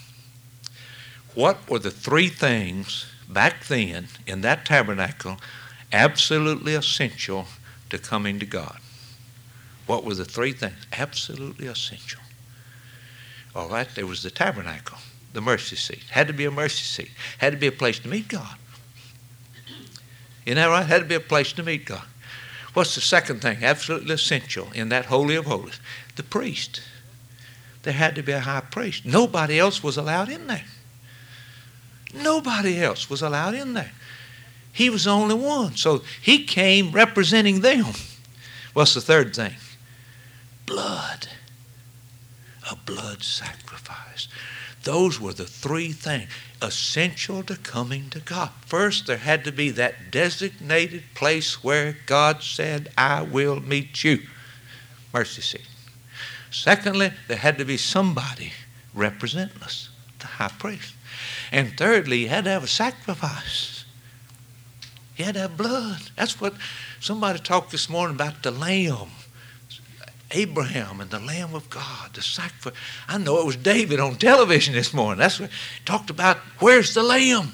What 1.34 1.70
were 1.70 1.80
the 1.80 1.92
three 1.92 2.30
things 2.30 3.08
back 3.28 3.66
then 3.66 4.08
in 4.26 4.42
that 4.42 4.66
tabernacle 4.66 5.38
absolutely 5.92 6.76
essential 6.76 7.48
to 7.90 7.98
coming 7.98 8.40
to 8.40 8.46
God? 8.46 8.80
What 9.86 10.04
were 10.04 10.16
the 10.16 10.26
three 10.26 10.54
things 10.54 10.88
absolutely 10.94 11.68
essential? 11.68 12.22
All 13.56 13.70
right, 13.70 13.88
there 13.96 14.08
was 14.08 14.24
the 14.24 14.32
tabernacle, 14.32 14.98
the 15.34 15.42
mercy 15.42 15.76
seat. 15.76 16.04
Had 16.10 16.28
to 16.28 16.34
be 16.34 16.46
a 16.46 16.52
mercy 16.52 16.84
seat. 16.84 17.12
Had 17.38 17.54
to 17.54 17.58
be 17.58 17.68
a 17.68 17.72
place 17.72 18.00
to 18.00 18.08
meet 18.08 18.28
God. 18.28 18.56
Isn't 20.46 20.58
that 20.58 20.68
right? 20.68 20.86
Had 20.86 21.00
to 21.00 21.08
be 21.08 21.16
a 21.16 21.20
place 21.20 21.54
to 21.54 21.64
meet 21.64 21.86
God. 21.86 22.06
What's 22.74 22.96
the 22.96 23.02
second 23.02 23.42
thing? 23.42 23.64
Absolutely 23.64 24.14
essential 24.14 24.68
in 24.74 24.90
that 24.90 25.06
Holy 25.06 25.36
of 25.36 25.46
Holies. 25.46 25.80
The 26.18 26.24
priest. 26.24 26.82
There 27.84 27.94
had 27.94 28.16
to 28.16 28.24
be 28.24 28.34
a 28.34 28.40
high 28.40 28.62
priest. 28.62 29.06
Nobody 29.06 29.58
else 29.60 29.82
was 29.82 29.96
allowed 29.98 30.30
in 30.30 30.48
there. 30.48 30.66
Nobody 32.14 32.82
else 32.82 33.10
was 33.10 33.22
allowed 33.22 33.54
in 33.54 33.74
there. 33.74 33.92
He 34.72 34.90
was 34.90 35.06
the 35.06 35.12
only 35.12 35.36
one. 35.36 35.78
So 35.78 36.04
he 36.22 36.44
came 36.44 36.92
representing 36.92 37.62
them. 37.62 37.86
What's 38.74 38.94
the 38.94 39.02
third 39.02 39.36
thing? 39.36 39.56
Blood. 40.66 41.28
A 42.72 42.76
blood 42.76 43.24
sacrifice. 43.24 44.28
Those 44.84 45.20
were 45.20 45.34
the 45.34 45.46
three 45.46 45.92
things 45.92 46.30
essential 46.62 47.44
to 47.44 47.56
coming 47.56 48.10
to 48.12 48.20
God. 48.20 48.52
First, 48.66 49.08
there 49.08 49.18
had 49.18 49.44
to 49.46 49.52
be 49.52 49.72
that 49.72 50.12
designated 50.12 51.04
place 51.16 51.64
where 51.64 51.98
God 52.06 52.44
said, 52.44 52.92
I 52.98 53.24
will 53.24 53.60
meet 53.60 54.04
you. 54.04 54.20
Mercy 55.14 55.42
seat. 55.42 55.68
Secondly, 56.52 57.12
there 57.28 57.38
had 57.38 57.58
to 57.58 57.66
be 57.66 57.78
somebody 57.78 58.54
representing 58.94 59.62
us, 59.62 59.90
the 60.20 60.28
high 60.28 60.52
priest. 60.58 60.94
And 61.52 61.78
thirdly, 61.78 62.20
you 62.20 62.30
had 62.30 62.46
to 62.46 62.52
have 62.52 62.64
a 62.64 62.68
sacrifice. 62.68 63.86
You 65.18 65.26
had 65.26 65.36
to 65.36 65.42
have 65.42 65.58
blood. 65.58 66.12
That's 66.16 66.40
what 66.40 66.54
somebody 67.00 67.40
talked 67.40 67.72
this 67.72 67.90
morning 67.90 68.16
about 68.16 68.44
the 68.44 68.52
lamb. 68.52 69.10
Abraham 70.36 71.00
and 71.00 71.10
the 71.10 71.20
Lamb 71.20 71.56
of 71.56 71.70
God, 71.70 72.14
the 72.14 72.22
sacrifice. 72.22 72.74
I 73.08 73.18
know 73.18 73.40
it 73.40 73.46
was 73.46 73.56
David 73.56 74.00
on 74.00 74.18
television 74.18 74.74
this 74.74 74.94
morning. 74.94 75.20
That's 75.20 75.40
what 75.40 75.50
talked 75.86 76.10
about. 76.10 76.38
Where's 76.60 76.94
the 76.94 77.04
Lamb? 77.04 77.54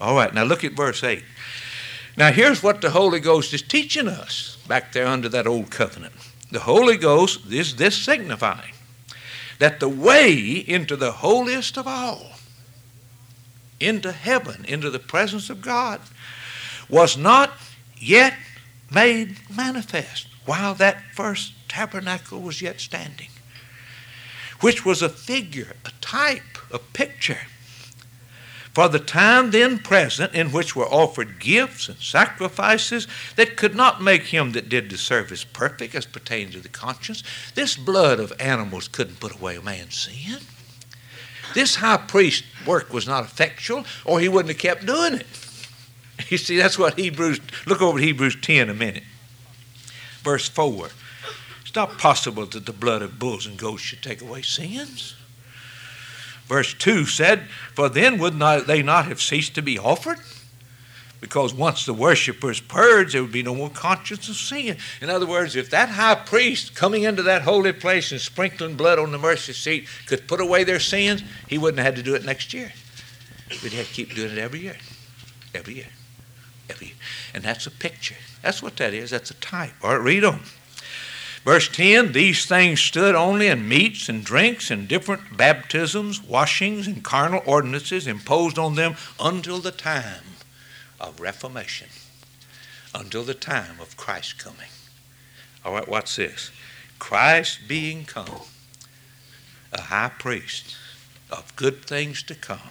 All 0.00 0.14
right, 0.14 0.32
now 0.32 0.44
look 0.44 0.64
at 0.64 0.72
verse 0.72 1.02
8. 1.02 1.22
Now 2.16 2.30
here's 2.30 2.62
what 2.62 2.80
the 2.80 2.90
Holy 2.90 3.18
Ghost 3.18 3.52
is 3.52 3.62
teaching 3.62 4.06
us 4.06 4.56
back 4.68 4.92
there 4.92 5.06
under 5.06 5.28
that 5.30 5.46
old 5.46 5.70
covenant. 5.70 6.14
The 6.50 6.60
Holy 6.60 6.96
Ghost 6.96 7.50
is 7.50 7.76
this 7.76 7.96
signifying 7.96 8.74
that 9.58 9.80
the 9.80 9.88
way 9.88 10.32
into 10.32 10.94
the 10.94 11.10
holiest 11.10 11.76
of 11.76 11.88
all, 11.88 12.32
into 13.80 14.12
heaven, 14.12 14.64
into 14.66 14.90
the 14.90 15.00
presence 15.00 15.50
of 15.50 15.60
God, 15.60 16.00
was 16.88 17.16
not 17.16 17.50
yet 17.96 18.34
made 18.92 19.38
manifest 19.50 20.28
while 20.44 20.74
that 20.74 21.02
first 21.12 21.53
tabernacle 21.68 22.40
was 22.40 22.62
yet 22.62 22.80
standing, 22.80 23.28
which 24.60 24.84
was 24.84 25.02
a 25.02 25.08
figure, 25.08 25.76
a 25.84 25.90
type, 26.00 26.58
a 26.72 26.78
picture 26.78 27.40
for 28.74 28.88
the 28.88 28.98
time 28.98 29.52
then 29.52 29.78
present 29.78 30.34
in 30.34 30.50
which 30.50 30.74
were 30.74 30.86
offered 30.86 31.38
gifts 31.38 31.88
and 31.88 31.98
sacrifices 31.98 33.06
that 33.36 33.56
could 33.56 33.76
not 33.76 34.02
make 34.02 34.24
him 34.24 34.50
that 34.52 34.68
did 34.68 34.90
the 34.90 34.98
service 34.98 35.44
perfect 35.44 35.94
as 35.94 36.04
pertained 36.04 36.52
to 36.52 36.60
the 36.60 36.68
conscience. 36.68 37.22
This 37.54 37.76
blood 37.76 38.18
of 38.18 38.32
animals 38.40 38.88
couldn't 38.88 39.20
put 39.20 39.34
away 39.34 39.56
a 39.56 39.62
man's 39.62 39.96
sin. 39.96 40.40
This 41.54 41.76
high 41.76 41.98
priest 41.98 42.44
work 42.66 42.92
was 42.92 43.06
not 43.06 43.24
effectual, 43.24 43.84
or 44.04 44.18
he 44.18 44.28
wouldn't 44.28 44.52
have 44.52 44.60
kept 44.60 44.86
doing 44.86 45.14
it. 45.14 45.26
You 46.28 46.38
see, 46.38 46.56
that's 46.56 46.78
what 46.78 46.96
Hebrews, 46.96 47.40
look 47.66 47.82
over 47.82 47.98
Hebrews 47.98 48.36
10 48.40 48.70
a 48.70 48.74
minute. 48.74 49.02
Verse 50.22 50.48
4. 50.48 50.88
It's 51.74 51.90
not 51.90 51.98
possible 51.98 52.46
that 52.46 52.66
the 52.66 52.72
blood 52.72 53.02
of 53.02 53.18
bulls 53.18 53.46
and 53.46 53.58
goats 53.58 53.82
should 53.82 54.00
take 54.00 54.22
away 54.22 54.42
sins. 54.42 55.16
Verse 56.46 56.72
2 56.72 57.04
said, 57.04 57.48
For 57.74 57.88
then 57.88 58.18
would 58.18 58.36
not, 58.36 58.68
they 58.68 58.80
not 58.80 59.06
have 59.06 59.20
ceased 59.20 59.56
to 59.56 59.62
be 59.62 59.76
offered? 59.76 60.18
Because 61.20 61.52
once 61.52 61.84
the 61.84 61.92
worshippers 61.92 62.60
purged, 62.60 63.12
there 63.12 63.22
would 63.22 63.32
be 63.32 63.42
no 63.42 63.56
more 63.56 63.70
conscience 63.70 64.28
of 64.28 64.36
sin. 64.36 64.76
In 65.00 65.10
other 65.10 65.26
words, 65.26 65.56
if 65.56 65.68
that 65.70 65.88
high 65.88 66.14
priest 66.14 66.76
coming 66.76 67.02
into 67.02 67.24
that 67.24 67.42
holy 67.42 67.72
place 67.72 68.12
and 68.12 68.20
sprinkling 68.20 68.76
blood 68.76 69.00
on 69.00 69.10
the 69.10 69.18
mercy 69.18 69.52
seat 69.52 69.88
could 70.06 70.28
put 70.28 70.40
away 70.40 70.62
their 70.62 70.78
sins, 70.78 71.24
he 71.48 71.58
wouldn't 71.58 71.78
have 71.78 71.86
had 71.86 71.96
to 71.96 72.04
do 72.04 72.14
it 72.14 72.24
next 72.24 72.54
year. 72.54 72.72
We'd 73.64 73.72
have 73.72 73.88
to 73.88 73.92
keep 73.92 74.14
doing 74.14 74.30
it 74.30 74.38
every 74.38 74.60
year. 74.60 74.76
Every 75.52 75.74
year. 75.74 75.88
Every 76.70 76.86
year. 76.86 76.96
And 77.34 77.42
that's 77.42 77.66
a 77.66 77.72
picture. 77.72 78.14
That's 78.42 78.62
what 78.62 78.76
that 78.76 78.94
is. 78.94 79.10
That's 79.10 79.32
a 79.32 79.34
type. 79.34 79.72
All 79.82 79.90
right, 79.90 80.00
read 80.00 80.22
on. 80.22 80.38
Verse 81.44 81.68
10 81.68 82.12
These 82.12 82.46
things 82.46 82.80
stood 82.80 83.14
only 83.14 83.48
in 83.48 83.68
meats 83.68 84.08
and 84.08 84.24
drinks 84.24 84.70
and 84.70 84.88
different 84.88 85.36
baptisms, 85.36 86.22
washings, 86.22 86.86
and 86.86 87.04
carnal 87.04 87.42
ordinances 87.46 88.06
imposed 88.06 88.58
on 88.58 88.74
them 88.74 88.96
until 89.20 89.58
the 89.58 89.70
time 89.70 90.24
of 90.98 91.20
Reformation, 91.20 91.88
until 92.94 93.22
the 93.22 93.34
time 93.34 93.78
of 93.80 93.96
Christ 93.96 94.38
coming. 94.38 94.70
All 95.64 95.74
right, 95.74 95.88
what's 95.88 96.16
this? 96.16 96.50
Christ 96.98 97.60
being 97.68 98.04
come, 98.04 98.40
a 99.72 99.82
high 99.82 100.12
priest 100.18 100.76
of 101.30 101.54
good 101.56 101.84
things 101.84 102.22
to 102.24 102.34
come 102.34 102.70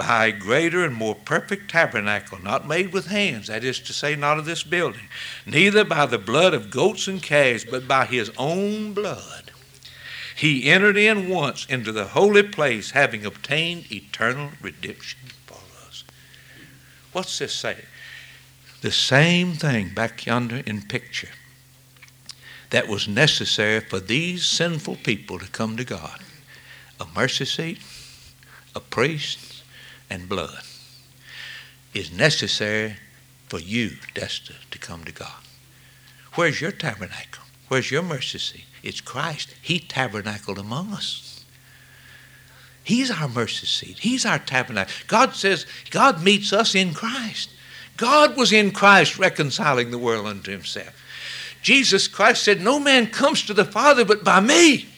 by 0.00 0.28
a 0.28 0.32
greater 0.32 0.82
and 0.82 0.94
more 0.94 1.14
perfect 1.14 1.70
tabernacle, 1.70 2.42
not 2.42 2.66
made 2.66 2.90
with 2.90 3.08
hands, 3.08 3.48
that 3.48 3.62
is 3.62 3.78
to 3.80 3.92
say, 3.92 4.16
not 4.16 4.38
of 4.38 4.46
this 4.46 4.62
building, 4.62 5.08
neither 5.44 5.84
by 5.84 6.06
the 6.06 6.16
blood 6.16 6.54
of 6.54 6.70
goats 6.70 7.06
and 7.06 7.22
calves, 7.22 7.66
but 7.66 7.86
by 7.86 8.06
his 8.06 8.30
own 8.38 8.94
blood. 8.94 9.50
He 10.34 10.70
entered 10.70 10.96
in 10.96 11.28
once 11.28 11.66
into 11.66 11.92
the 11.92 12.06
holy 12.06 12.42
place, 12.42 12.92
having 12.92 13.26
obtained 13.26 13.92
eternal 13.92 14.52
redemption 14.62 15.18
for 15.44 15.60
us. 15.86 16.02
What's 17.12 17.38
this 17.38 17.52
say? 17.52 17.84
The 18.80 18.90
same 18.90 19.52
thing 19.52 19.92
back 19.92 20.24
yonder 20.24 20.62
in 20.64 20.80
picture 20.80 21.28
that 22.70 22.88
was 22.88 23.06
necessary 23.06 23.80
for 23.80 24.00
these 24.00 24.46
sinful 24.46 24.96
people 25.04 25.38
to 25.40 25.50
come 25.50 25.76
to 25.76 25.84
God 25.84 26.22
a 26.98 27.06
mercy 27.14 27.44
seat, 27.44 27.80
a 28.74 28.80
priest, 28.80 29.59
and 30.10 30.28
blood 30.28 30.62
is 31.94 32.12
necessary 32.12 32.96
for 33.48 33.58
you, 33.58 33.90
Desta, 34.14 34.54
to 34.70 34.78
come 34.78 35.04
to 35.04 35.12
God. 35.12 35.42
Where's 36.34 36.60
your 36.60 36.72
tabernacle? 36.72 37.44
Where's 37.68 37.90
your 37.90 38.02
mercy 38.02 38.38
seat? 38.38 38.64
It's 38.82 39.00
Christ. 39.00 39.54
He 39.62 39.78
tabernacled 39.78 40.58
among 40.58 40.92
us. 40.92 41.44
He's 42.82 43.10
our 43.10 43.28
mercy 43.28 43.66
seat. 43.66 43.98
He's 44.00 44.24
our 44.26 44.38
tabernacle. 44.38 44.92
God 45.06 45.34
says 45.34 45.66
God 45.90 46.22
meets 46.22 46.52
us 46.52 46.74
in 46.74 46.94
Christ. 46.94 47.50
God 47.96 48.36
was 48.36 48.52
in 48.52 48.70
Christ 48.70 49.18
reconciling 49.18 49.90
the 49.90 49.98
world 49.98 50.26
unto 50.26 50.50
himself. 50.50 50.94
Jesus 51.62 52.08
Christ 52.08 52.42
said, 52.42 52.60
No 52.60 52.80
man 52.80 53.08
comes 53.08 53.44
to 53.46 53.54
the 53.54 53.64
Father 53.64 54.04
but 54.04 54.24
by 54.24 54.40
me. 54.40 54.88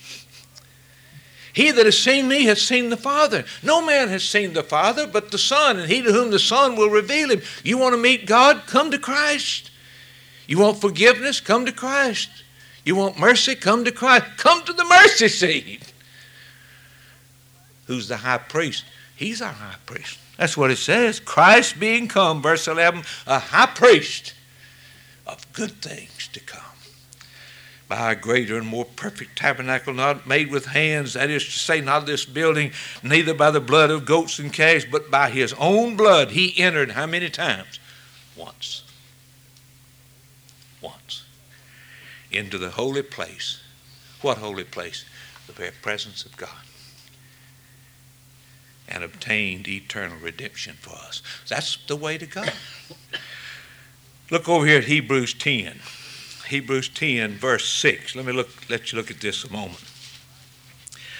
He 1.52 1.70
that 1.70 1.84
has 1.84 1.98
seen 1.98 2.28
me 2.28 2.44
has 2.44 2.62
seen 2.62 2.88
the 2.88 2.96
Father. 2.96 3.44
No 3.62 3.84
man 3.84 4.08
has 4.08 4.24
seen 4.24 4.54
the 4.54 4.62
Father 4.62 5.06
but 5.06 5.30
the 5.30 5.38
Son, 5.38 5.78
and 5.78 5.90
he 5.90 6.00
to 6.02 6.12
whom 6.12 6.30
the 6.30 6.38
Son 6.38 6.76
will 6.76 6.88
reveal 6.88 7.30
him. 7.30 7.42
You 7.62 7.76
want 7.76 7.94
to 7.94 8.00
meet 8.00 8.26
God? 8.26 8.62
Come 8.66 8.90
to 8.90 8.98
Christ. 8.98 9.70
You 10.46 10.58
want 10.58 10.80
forgiveness? 10.80 11.40
Come 11.40 11.66
to 11.66 11.72
Christ. 11.72 12.30
You 12.84 12.96
want 12.96 13.18
mercy? 13.18 13.54
Come 13.54 13.84
to 13.84 13.92
Christ. 13.92 14.24
Come 14.38 14.64
to 14.64 14.72
the 14.72 14.84
mercy 14.84 15.28
seat. 15.28 15.92
Who's 17.86 18.08
the 18.08 18.16
high 18.16 18.38
priest? 18.38 18.84
He's 19.14 19.42
our 19.42 19.52
high 19.52 19.76
priest. 19.84 20.18
That's 20.38 20.56
what 20.56 20.70
it 20.70 20.78
says. 20.78 21.20
Christ 21.20 21.78
being 21.78 22.08
come, 22.08 22.40
verse 22.40 22.66
11, 22.66 23.04
a 23.26 23.38
high 23.38 23.66
priest 23.66 24.34
of 25.26 25.52
good 25.52 25.82
things 25.82 26.28
to 26.32 26.40
come 26.40 26.71
by 27.92 28.12
a 28.12 28.16
greater 28.16 28.56
and 28.56 28.66
more 28.66 28.86
perfect 28.86 29.36
tabernacle, 29.36 29.92
not 29.92 30.26
made 30.26 30.50
with 30.50 30.64
hands, 30.64 31.12
that 31.12 31.28
is 31.28 31.44
to 31.44 31.50
say, 31.50 31.78
not 31.78 32.06
this 32.06 32.24
building, 32.24 32.72
neither 33.02 33.34
by 33.34 33.50
the 33.50 33.60
blood 33.60 33.90
of 33.90 34.06
goats 34.06 34.38
and 34.38 34.50
calves, 34.50 34.86
but 34.90 35.10
by 35.10 35.28
his 35.28 35.52
own 35.58 35.94
blood 35.94 36.30
he 36.30 36.58
entered 36.58 36.92
how 36.92 37.04
many 37.04 37.28
times? 37.28 37.78
Once. 38.34 38.82
Once. 40.80 41.26
Into 42.30 42.56
the 42.56 42.70
holy 42.70 43.02
place. 43.02 43.60
What 44.22 44.38
holy 44.38 44.64
place? 44.64 45.04
The 45.46 45.52
very 45.52 45.72
presence 45.82 46.24
of 46.24 46.34
God. 46.38 46.48
and 48.88 49.04
obtained 49.04 49.68
eternal 49.68 50.16
redemption 50.18 50.76
for 50.80 50.94
us. 50.94 51.22
That's 51.46 51.76
the 51.86 51.96
way 51.96 52.16
to 52.16 52.26
go. 52.26 52.44
Look 54.30 54.48
over 54.48 54.64
here 54.66 54.78
at 54.78 54.84
Hebrews 54.84 55.34
10. 55.34 55.78
Hebrews 56.52 56.90
10, 56.90 57.36
verse 57.36 57.66
6. 57.66 58.14
Let 58.14 58.26
me 58.26 58.32
look, 58.32 58.50
let 58.68 58.92
you 58.92 58.98
look 58.98 59.10
at 59.10 59.22
this 59.22 59.42
a 59.42 59.50
moment. 59.50 59.80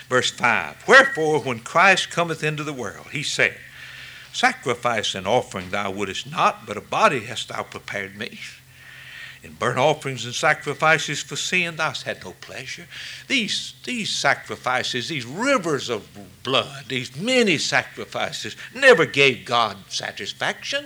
Verse 0.07 0.31
5. 0.31 0.87
Wherefore, 0.87 1.41
when 1.41 1.61
Christ 1.61 2.11
cometh 2.11 2.45
into 2.45 2.63
the 2.63 2.73
world, 2.75 3.07
he 3.13 3.23
said, 3.23 3.57
Sacrifice 4.35 5.15
and 5.15 5.27
offering 5.27 5.71
thou 5.71 5.91
wouldest 5.91 6.31
not, 6.31 6.67
but 6.67 6.77
a 6.77 6.83
body 6.83 7.21
hast 7.21 7.49
thou 7.49 7.63
prepared 7.63 8.15
me. 8.15 8.41
In 9.43 9.55
burnt 9.55 9.79
offerings 9.79 10.27
and 10.27 10.35
sacrifices 10.35 11.23
for 11.23 11.37
sin 11.37 11.77
thou 11.77 11.89
hast 11.89 12.03
had 12.03 12.23
no 12.23 12.33
pleasure. 12.33 12.87
These, 13.27 13.73
these 13.85 14.11
sacrifices, 14.11 15.09
these 15.09 15.25
rivers 15.25 15.89
of 15.89 16.07
blood, 16.43 16.85
these 16.89 17.17
many 17.17 17.57
sacrifices, 17.57 18.55
never 18.75 19.07
gave 19.07 19.47
God 19.47 19.79
satisfaction. 19.89 20.85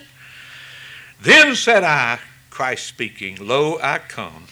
Then 1.21 1.57
said 1.57 1.83
I, 1.83 2.21
Christ 2.57 2.87
speaking, 2.87 3.37
Lo, 3.39 3.79
I 3.83 3.99
come. 3.99 4.47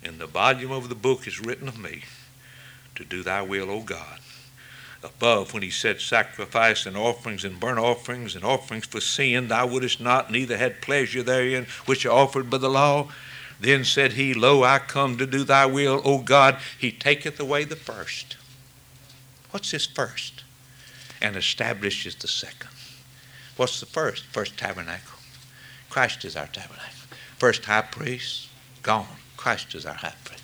and 0.00 0.20
the 0.20 0.28
volume 0.28 0.70
of 0.70 0.88
the 0.88 0.94
book 0.94 1.26
is 1.26 1.40
written 1.40 1.66
of 1.66 1.76
me 1.76 2.04
to 2.94 3.04
do 3.04 3.24
thy 3.24 3.42
will, 3.42 3.68
O 3.68 3.80
God 3.80 4.20
above 5.02 5.52
when 5.52 5.64
he 5.64 5.70
said, 5.70 6.00
Sacrifice 6.00 6.86
and 6.86 6.96
offerings 6.96 7.44
and 7.44 7.58
burnt 7.58 7.80
offerings 7.80 8.36
and 8.36 8.44
offerings 8.44 8.86
for 8.86 9.00
sin, 9.00 9.48
thou 9.48 9.66
wouldest 9.66 10.00
not, 10.00 10.30
neither 10.30 10.56
had 10.56 10.80
pleasure 10.82 11.24
therein, 11.24 11.66
which 11.86 12.06
are 12.06 12.12
offered 12.12 12.48
by 12.48 12.58
the 12.58 12.70
law. 12.70 13.08
Then 13.58 13.84
said 13.84 14.12
he, 14.12 14.32
Lo, 14.32 14.62
I 14.62 14.78
come 14.78 15.18
to 15.18 15.26
do 15.26 15.42
thy 15.42 15.66
will, 15.66 16.00
O 16.04 16.18
God. 16.18 16.58
He 16.78 16.92
taketh 16.92 17.40
away 17.40 17.64
the 17.64 17.74
first. 17.74 18.36
What's 19.50 19.72
this 19.72 19.86
first? 19.86 20.44
And 21.20 21.34
establishes 21.34 22.14
the 22.14 22.28
second. 22.28 22.70
What's 23.56 23.80
the 23.80 23.86
first? 23.86 24.24
First 24.26 24.56
tabernacle. 24.56 25.18
Christ 25.90 26.24
is 26.24 26.36
our 26.36 26.46
tabernacle. 26.46 26.99
First 27.40 27.64
high 27.64 27.80
priest, 27.80 28.48
gone. 28.82 29.06
Christ 29.38 29.74
is 29.74 29.86
our 29.86 29.94
high 29.94 30.12
priest. 30.24 30.42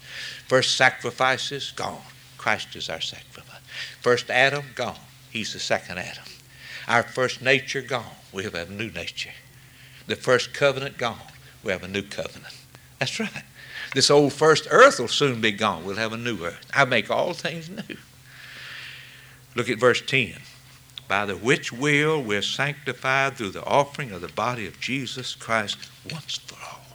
First 0.49 0.77
sacrifices, 0.77 1.71
gone. 1.77 2.01
Christ 2.39 2.75
is 2.75 2.89
our 2.89 3.03
sacrifice. 3.03 3.61
First 4.01 4.31
Adam, 4.31 4.65
gone. 4.75 4.97
He's 5.31 5.53
the 5.53 5.59
second 5.59 5.99
Adam. 5.99 6.25
Our 6.89 7.03
first 7.03 7.43
nature, 7.43 7.83
gone. 7.83 8.17
We 8.33 8.45
have 8.45 8.55
a 8.55 8.65
new 8.65 8.91
nature. 8.91 9.33
The 10.07 10.17
first 10.17 10.55
covenant, 10.55 10.97
gone. 10.97 11.21
We 11.63 11.71
have 11.71 11.83
a 11.83 11.89
new 11.89 12.01
covenant. 12.01 12.55
That's 12.99 13.21
right. 13.21 13.45
This 13.93 14.11
old 14.11 14.33
first 14.33 14.67
earth 14.71 14.99
will 14.99 15.09
soon 15.09 15.43
be 15.43 15.53
gone. 15.53 15.85
We'll 15.85 15.97
have 15.97 16.15
a 16.15 16.17
new 16.17 16.47
earth. 16.47 16.65
I 16.73 16.87
make 16.87 17.11
all 17.11 17.35
things 17.35 17.69
new. 17.69 17.99
Look 19.55 19.69
at 19.69 19.79
verse 19.79 20.01
10. 20.01 20.37
By 21.09 21.27
the 21.27 21.37
which 21.37 21.75
will 21.75 22.23
we're 22.23 22.41
sanctified 22.41 23.35
through 23.35 23.51
the 23.51 23.65
offering 23.65 24.13
of 24.13 24.23
the 24.23 24.29
body 24.29 24.67
of 24.67 24.81
Jesus 24.81 25.35
Christ 25.35 25.77
once 26.11 26.39
for 26.39 26.57
all 26.65 26.86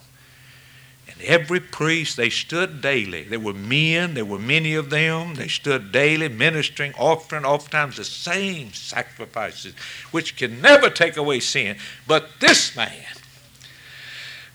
every 1.24 1.60
priest, 1.60 2.18
they 2.18 2.30
stood 2.30 2.82
daily. 2.82 3.24
There 3.24 3.40
were 3.40 3.54
men, 3.54 4.14
there 4.14 4.26
were 4.26 4.40
many 4.40 4.76
of 4.76 4.90
them. 4.90 5.36
They 5.36 5.48
stood 5.48 5.92
daily 5.92 6.30
ministering, 6.30 6.94
offering 6.98 7.46
oftentimes 7.46 7.98
the 7.98 8.04
same 8.04 8.74
sacrifices, 8.74 9.74
which 10.12 10.36
can 10.36 10.62
never 10.62 10.90
take 10.90 11.18
away 11.18 11.40
sin. 11.40 11.78
But 12.08 12.30
this 12.40 12.76
man, 12.76 13.06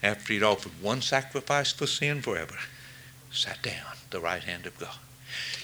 after 0.02 0.32
he'd 0.32 0.42
offered 0.42 0.72
one 0.80 1.02
sacrifice 1.02 1.72
for 1.72 1.86
sin 1.86 2.22
forever, 2.22 2.56
sat 3.30 3.62
down 3.62 3.96
the 4.10 4.20
right 4.20 4.42
hand 4.42 4.66
of 4.66 4.78
God. 4.78 4.96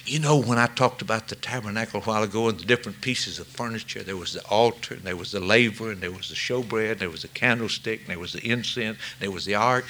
You 0.05 0.19
know, 0.19 0.37
when 0.37 0.57
I 0.57 0.67
talked 0.67 1.01
about 1.01 1.29
the 1.29 1.35
tabernacle 1.35 2.01
a 2.01 2.03
while 2.03 2.23
ago 2.23 2.49
and 2.49 2.59
the 2.59 2.65
different 2.65 2.99
pieces 2.99 3.39
of 3.39 3.47
furniture, 3.47 4.03
there 4.03 4.17
was 4.17 4.33
the 4.33 4.45
altar, 4.47 4.95
and 4.95 5.03
there 5.03 5.15
was 5.15 5.31
the 5.31 5.39
laver, 5.39 5.91
and 5.91 6.01
there 6.01 6.11
was 6.11 6.27
the 6.27 6.35
showbread, 6.35 6.91
and 6.91 6.99
there 6.99 7.09
was 7.09 7.21
the 7.21 7.29
candlestick, 7.29 8.01
and 8.01 8.09
there 8.09 8.19
was 8.19 8.33
the 8.33 8.45
incense, 8.45 8.97
and 8.97 9.21
there 9.21 9.31
was 9.31 9.45
the 9.45 9.55
ark. 9.55 9.85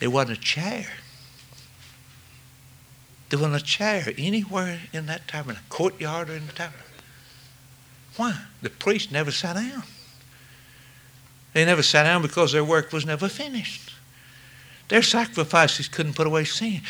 There 0.00 0.10
wasn't 0.10 0.38
a 0.38 0.40
chair. 0.40 0.86
There 3.28 3.38
wasn't 3.38 3.62
a 3.62 3.64
chair 3.64 4.12
anywhere 4.18 4.80
in 4.92 5.06
that 5.06 5.28
tabernacle, 5.28 5.64
courtyard 5.68 6.30
or 6.30 6.36
in 6.36 6.46
the 6.46 6.52
tabernacle. 6.52 6.86
Why? 8.16 8.34
The 8.62 8.70
priest 8.70 9.12
never 9.12 9.30
sat 9.30 9.54
down. 9.54 9.84
They 11.52 11.64
never 11.64 11.82
sat 11.82 12.04
down 12.04 12.22
because 12.22 12.52
their 12.52 12.64
work 12.64 12.92
was 12.92 13.06
never 13.06 13.28
finished. 13.28 13.92
Their 14.88 15.02
sacrifices 15.02 15.86
couldn't 15.86 16.14
put 16.14 16.26
away 16.26 16.44
sin. 16.44 16.80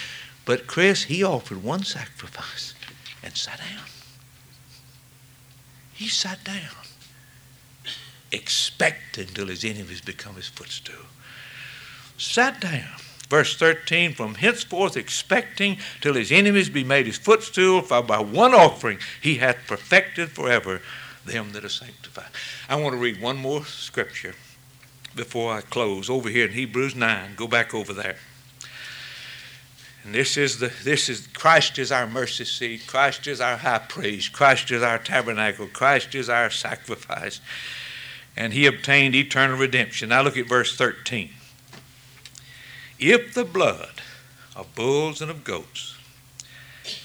But 0.44 0.66
Christ, 0.66 1.04
he 1.04 1.22
offered 1.22 1.62
one 1.62 1.84
sacrifice 1.84 2.74
and 3.22 3.36
sat 3.36 3.58
down. 3.58 3.86
He 5.92 6.08
sat 6.08 6.42
down, 6.44 6.56
expecting 8.32 9.26
till 9.26 9.48
his 9.48 9.64
enemies 9.64 10.00
become 10.00 10.36
his 10.36 10.48
footstool 10.48 11.06
sat 12.20 12.60
down. 12.60 12.88
Verse 13.28 13.56
13, 13.56 14.14
from 14.14 14.34
henceforth 14.34 14.96
expecting 14.96 15.78
till 16.00 16.14
his 16.14 16.32
enemies 16.32 16.68
be 16.68 16.82
made 16.82 17.06
his 17.06 17.16
footstool, 17.16 17.80
for 17.80 18.02
by 18.02 18.18
one 18.18 18.52
offering 18.52 18.98
he 19.20 19.36
hath 19.36 19.56
perfected 19.68 20.30
forever 20.30 20.82
them 21.24 21.52
that 21.52 21.64
are 21.64 21.68
sanctified. 21.68 22.30
I 22.68 22.74
want 22.76 22.94
to 22.94 23.00
read 23.00 23.20
one 23.20 23.36
more 23.36 23.64
scripture 23.64 24.34
before 25.14 25.52
I 25.52 25.60
close. 25.60 26.10
Over 26.10 26.28
here 26.28 26.46
in 26.46 26.52
Hebrews 26.52 26.96
9, 26.96 27.34
go 27.36 27.46
back 27.46 27.72
over 27.72 27.92
there. 27.92 28.16
And 30.02 30.14
this 30.14 30.36
is 30.36 30.58
the 30.58 30.72
this 30.82 31.08
is 31.08 31.26
Christ 31.28 31.78
is 31.78 31.92
our 31.92 32.06
mercy 32.06 32.46
seat. 32.46 32.86
Christ 32.86 33.26
is 33.26 33.40
our 33.40 33.58
high 33.58 33.78
priest. 33.78 34.32
Christ 34.32 34.70
is 34.70 34.82
our 34.82 34.98
tabernacle. 34.98 35.66
Christ 35.66 36.14
is 36.14 36.30
our 36.30 36.48
sacrifice. 36.48 37.40
And 38.36 38.54
he 38.54 38.64
obtained 38.66 39.14
eternal 39.14 39.58
redemption. 39.58 40.08
Now 40.08 40.22
look 40.22 40.38
at 40.38 40.48
verse 40.48 40.74
13. 40.74 41.30
If 43.00 43.32
the 43.32 43.46
blood 43.46 44.02
of 44.54 44.74
bulls 44.74 45.22
and 45.22 45.30
of 45.30 45.42
goats 45.42 45.96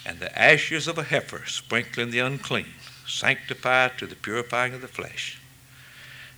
and 0.06 0.20
the 0.20 0.38
ashes 0.38 0.90
of 0.90 0.98
a 0.98 1.04
heifer 1.04 1.46
sprinkling 1.46 2.12
the 2.12 2.20
unclean 2.20 2.74
sanctify 3.08 3.88
to 3.98 4.06
the 4.06 4.18
purifying 4.18 4.74
of 4.74 4.82
the 4.82 4.90
flesh, 4.90 5.40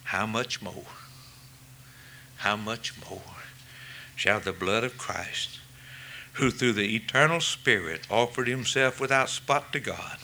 how 0.03 0.27
much 0.27 0.61
more, 0.61 0.85
how 2.37 2.55
much 2.55 2.93
more 3.09 3.33
shall 4.15 4.39
the 4.39 4.53
blood 4.53 4.83
of 4.83 4.99
Christ, 4.99 5.59
who 6.33 6.51
through 6.51 6.73
the 6.73 6.95
eternal 6.95 7.41
Spirit 7.41 8.05
offered 8.11 8.47
himself 8.47 9.01
without 9.01 9.27
spot 9.27 9.73
to 9.73 9.79
God, 9.79 10.19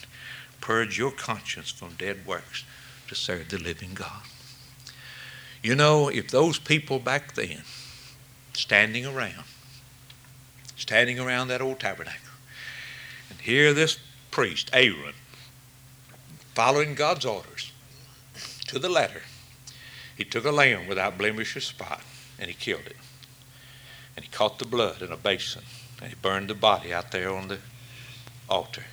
purge 0.61 0.99
your 0.99 1.11
conscience 1.11 1.71
from 1.71 1.95
dead 1.95 2.23
works 2.27 2.65
to 3.07 3.15
serve 3.15 3.49
the 3.49 3.57
living 3.57 3.95
God? 3.95 4.21
You 5.63 5.73
know, 5.73 6.09
if 6.09 6.29
those 6.29 6.59
people 6.59 6.99
back 6.99 7.33
then 7.33 7.63
standing 8.53 9.05
around, 9.05 9.45
standing 10.75 11.19
around 11.19 11.47
that 11.47 11.61
old 11.61 11.79
tabernacle. 11.79 12.19
And 13.29 13.39
here 13.41 13.73
this 13.73 13.99
priest, 14.31 14.69
Aaron, 14.73 15.15
following 16.53 16.95
God's 16.95 17.25
orders 17.25 17.71
to 18.67 18.79
the 18.79 18.89
letter, 18.89 19.23
he 20.15 20.23
took 20.23 20.45
a 20.45 20.51
lamb 20.51 20.87
without 20.87 21.17
blemish 21.17 21.55
or 21.55 21.61
spot 21.61 22.01
and 22.39 22.47
he 22.47 22.53
killed 22.53 22.85
it. 22.85 22.97
And 24.15 24.23
he 24.23 24.31
caught 24.31 24.59
the 24.59 24.65
blood 24.65 25.01
in 25.01 25.11
a 25.11 25.17
basin 25.17 25.63
and 26.01 26.09
he 26.09 26.15
burned 26.15 26.49
the 26.49 26.55
body 26.55 26.93
out 26.93 27.11
there 27.11 27.31
on 27.33 27.47
the 27.47 27.59
altar. 28.49 28.83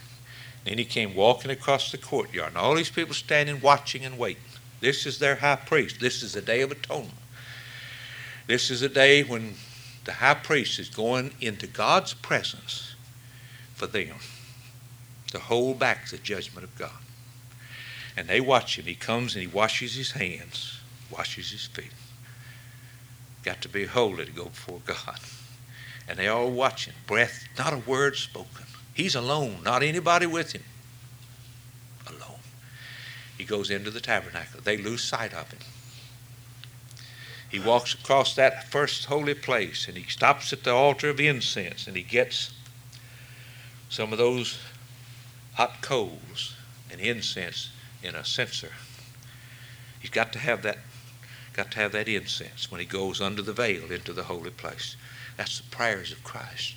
And 0.65 0.73
Then 0.73 0.79
he 0.79 0.85
came 0.85 1.15
walking 1.15 1.51
across 1.51 1.91
the 1.91 1.99
courtyard, 1.99 2.51
and 2.51 2.59
all 2.59 2.75
these 2.75 2.91
people 2.91 3.15
standing, 3.15 3.61
watching 3.61 4.05
and 4.05 4.19
waiting. 4.19 4.43
This 4.81 5.07
is 5.07 5.19
their 5.19 5.37
high 5.37 5.57
priest. 5.57 6.01
This 6.01 6.23
is 6.23 6.35
the 6.35 6.43
Day 6.43 6.61
of 6.61 6.71
Atonement. 6.71 7.15
This 8.51 8.69
is 8.69 8.83
a 8.83 8.89
day 8.89 9.23
when 9.23 9.55
the 10.07 10.15
high 10.15 10.35
priest 10.35 10.81
is 10.81 10.89
going 10.89 11.31
into 11.41 11.69
God's 11.69 12.15
presence 12.15 12.97
for 13.77 13.87
them 13.87 14.17
to 15.31 15.39
hold 15.39 15.79
back 15.79 16.09
the 16.09 16.19
judgment 16.19 16.65
of 16.65 16.77
God. 16.77 16.99
And 18.17 18.27
they 18.27 18.41
watch 18.41 18.77
him. 18.77 18.87
He 18.87 18.97
comes 18.97 19.37
and 19.37 19.43
he 19.43 19.47
washes 19.47 19.95
his 19.95 20.11
hands, 20.11 20.81
washes 21.17 21.53
his 21.53 21.67
feet. 21.67 21.93
Got 23.45 23.61
to 23.63 23.69
be 23.69 23.85
holy 23.85 24.25
to 24.25 24.33
go 24.33 24.47
before 24.47 24.81
God. 24.85 25.21
And 26.09 26.19
they 26.19 26.27
all 26.27 26.51
watching. 26.51 26.95
Breath, 27.07 27.45
not 27.57 27.73
a 27.73 27.79
word 27.79 28.17
spoken. 28.17 28.67
He's 28.93 29.15
alone, 29.15 29.59
not 29.63 29.85
anybody 29.85 30.27
with 30.27 30.55
him. 30.55 30.65
Alone. 32.09 32.41
He 33.39 33.45
goes 33.45 33.71
into 33.71 33.93
the 33.93 34.01
tabernacle. 34.01 34.61
They 34.65 34.77
lose 34.77 35.05
sight 35.05 35.33
of 35.35 35.53
him. 35.53 35.61
He 37.51 37.59
walks 37.59 37.95
across 37.95 38.35
that 38.35 38.71
first 38.71 39.07
holy 39.07 39.35
place 39.35 39.89
and 39.89 39.97
he 39.97 40.09
stops 40.09 40.53
at 40.53 40.63
the 40.63 40.73
altar 40.73 41.09
of 41.09 41.19
incense 41.19 41.87
and 41.87 41.97
he 41.97 42.03
gets 42.03 42.53
some 43.89 44.13
of 44.13 44.19
those 44.19 44.59
hot 45.55 45.83
coals 45.83 46.55
and 46.91 47.01
incense 47.01 47.71
in 48.03 48.15
a 48.15 48.25
censer. 48.25 48.73
He's 49.99 50.11
got 50.11 50.33
to 50.33 50.39
have 50.39 50.63
that 50.63 50.79
got 51.53 51.73
to 51.73 51.79
have 51.81 51.91
that 51.93 52.09
incense 52.09 52.71
when 52.71 52.81
he 52.81 52.87
goes 52.87 53.21
under 53.21 53.43
the 53.43 53.53
veil 53.53 53.91
into 53.91 54.13
the 54.13 54.23
holy 54.23 54.51
place. 54.51 54.97
That's 55.37 55.59
the 55.59 55.69
prayers 55.71 56.13
of 56.13 56.23
Christ 56.23 56.75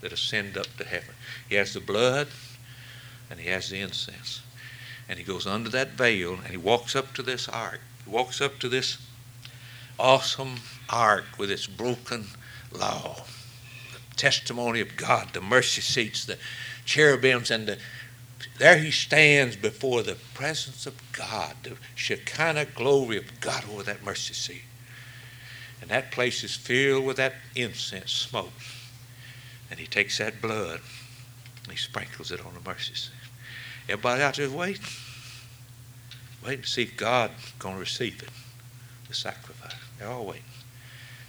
that 0.00 0.12
ascend 0.12 0.56
up 0.56 0.74
to 0.78 0.84
heaven. 0.84 1.14
He 1.48 1.56
has 1.56 1.74
the 1.74 1.80
blood 1.80 2.28
and 3.30 3.38
he 3.38 3.48
has 3.50 3.68
the 3.68 3.80
incense. 3.80 4.40
And 5.06 5.18
he 5.18 5.24
goes 5.24 5.46
under 5.46 5.68
that 5.70 5.90
veil 5.90 6.34
and 6.34 6.48
he 6.48 6.56
walks 6.56 6.96
up 6.96 7.12
to 7.14 7.22
this 7.22 7.48
ark. 7.48 7.80
He 8.04 8.10
walks 8.10 8.40
up 8.40 8.58
to 8.60 8.70
this 8.70 8.96
awesome 9.98 10.56
ark 10.88 11.24
with 11.38 11.50
its 11.50 11.66
broken 11.66 12.26
law, 12.72 13.16
the 13.92 14.16
testimony 14.16 14.80
of 14.80 14.96
God, 14.96 15.28
the 15.32 15.40
mercy 15.40 15.80
seats, 15.80 16.24
the 16.24 16.38
cherubims, 16.84 17.50
and 17.50 17.66
the, 17.66 17.78
there 18.58 18.78
he 18.78 18.90
stands 18.90 19.56
before 19.56 20.02
the 20.02 20.16
presence 20.34 20.86
of 20.86 20.94
God, 21.12 21.56
the 21.62 21.76
Shekinah 21.94 22.66
glory 22.74 23.16
of 23.16 23.40
God 23.40 23.64
over 23.70 23.82
that 23.84 24.04
mercy 24.04 24.34
seat. 24.34 24.62
And 25.80 25.90
that 25.90 26.12
place 26.12 26.42
is 26.44 26.54
filled 26.54 27.04
with 27.04 27.18
that 27.18 27.34
incense 27.54 28.12
smoke. 28.12 28.52
And 29.70 29.78
he 29.78 29.86
takes 29.86 30.18
that 30.18 30.40
blood 30.40 30.80
and 31.64 31.72
he 31.72 31.76
sprinkles 31.76 32.30
it 32.30 32.44
on 32.44 32.54
the 32.54 32.68
mercy 32.68 32.94
seat. 32.94 33.12
Everybody 33.88 34.22
out 34.22 34.36
there 34.36 34.50
waiting. 34.50 34.84
Waiting 36.44 36.62
to 36.62 36.68
see 36.68 36.82
if 36.82 36.96
God's 36.96 37.52
going 37.58 37.74
to 37.74 37.80
receive 37.80 38.22
it, 38.22 38.28
the 39.08 39.14
sacrifice. 39.14 39.83
They're 40.04 40.12
all 40.12 40.26
waiting. 40.26 40.42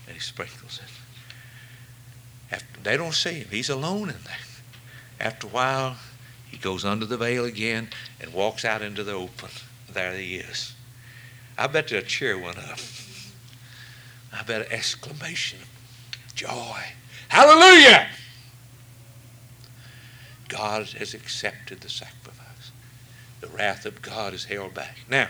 And 0.06 0.16
he 0.16 0.20
sprinkles 0.20 0.82
it. 0.84 2.54
After, 2.54 2.82
they 2.82 2.98
don't 2.98 3.14
see 3.14 3.36
him. 3.36 3.48
He's 3.50 3.70
alone 3.70 4.10
in 4.10 4.18
there. 4.26 4.36
After 5.18 5.48
a 5.48 5.50
while, 5.50 5.96
he 6.52 6.58
goes 6.58 6.84
under 6.84 7.06
the 7.06 7.16
veil 7.16 7.46
again 7.46 7.88
and 8.20 8.34
walks 8.34 8.66
out 8.66 8.82
into 8.82 9.02
the 9.02 9.14
open. 9.14 9.50
There 9.90 10.14
he 10.18 10.36
is. 10.36 10.74
I 11.58 11.68
bet 11.68 11.90
a 11.94 12.02
cheer 12.02 12.38
went 12.38 12.58
up. 12.58 12.80
I 14.34 14.44
bet 14.44 14.64
an 14.64 14.74
exclamation 14.74 15.60
of 15.62 16.36
joy. 16.36 16.82
Hallelujah! 17.30 18.10
God 20.50 20.90
has 20.90 21.14
accepted 21.14 21.80
the 21.80 21.90
sacrifice. 21.90 22.72
The 23.40 23.48
wrath 23.48 23.86
of 23.86 24.02
God 24.02 24.34
is 24.34 24.44
held 24.44 24.74
back. 24.74 24.98
Now, 25.10 25.30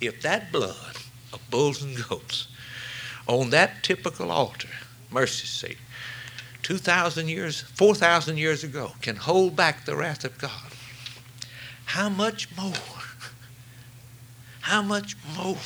if 0.00 0.20
that 0.22 0.50
blood 0.50 0.96
of 1.32 1.40
bulls 1.50 1.82
and 1.82 1.96
goats 2.08 2.48
on 3.26 3.50
that 3.50 3.82
typical 3.82 4.30
altar, 4.30 4.68
mercy 5.10 5.46
seat, 5.46 5.78
2,000 6.62 7.28
years, 7.28 7.60
4,000 7.60 8.36
years 8.36 8.64
ago, 8.64 8.92
can 9.00 9.16
hold 9.16 9.54
back 9.54 9.84
the 9.84 9.96
wrath 9.96 10.24
of 10.24 10.38
God, 10.38 10.72
how 11.86 12.08
much 12.08 12.48
more, 12.56 12.72
how 14.62 14.82
much 14.82 15.16
more 15.36 15.56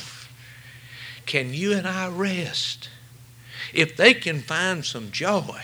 can 1.25 1.53
you 1.53 1.73
and 1.73 1.87
I 1.87 2.09
rest 2.09 2.89
if 3.73 3.97
they 3.97 4.13
can 4.13 4.41
find 4.41 4.85
some 4.85 5.11
joy 5.11 5.61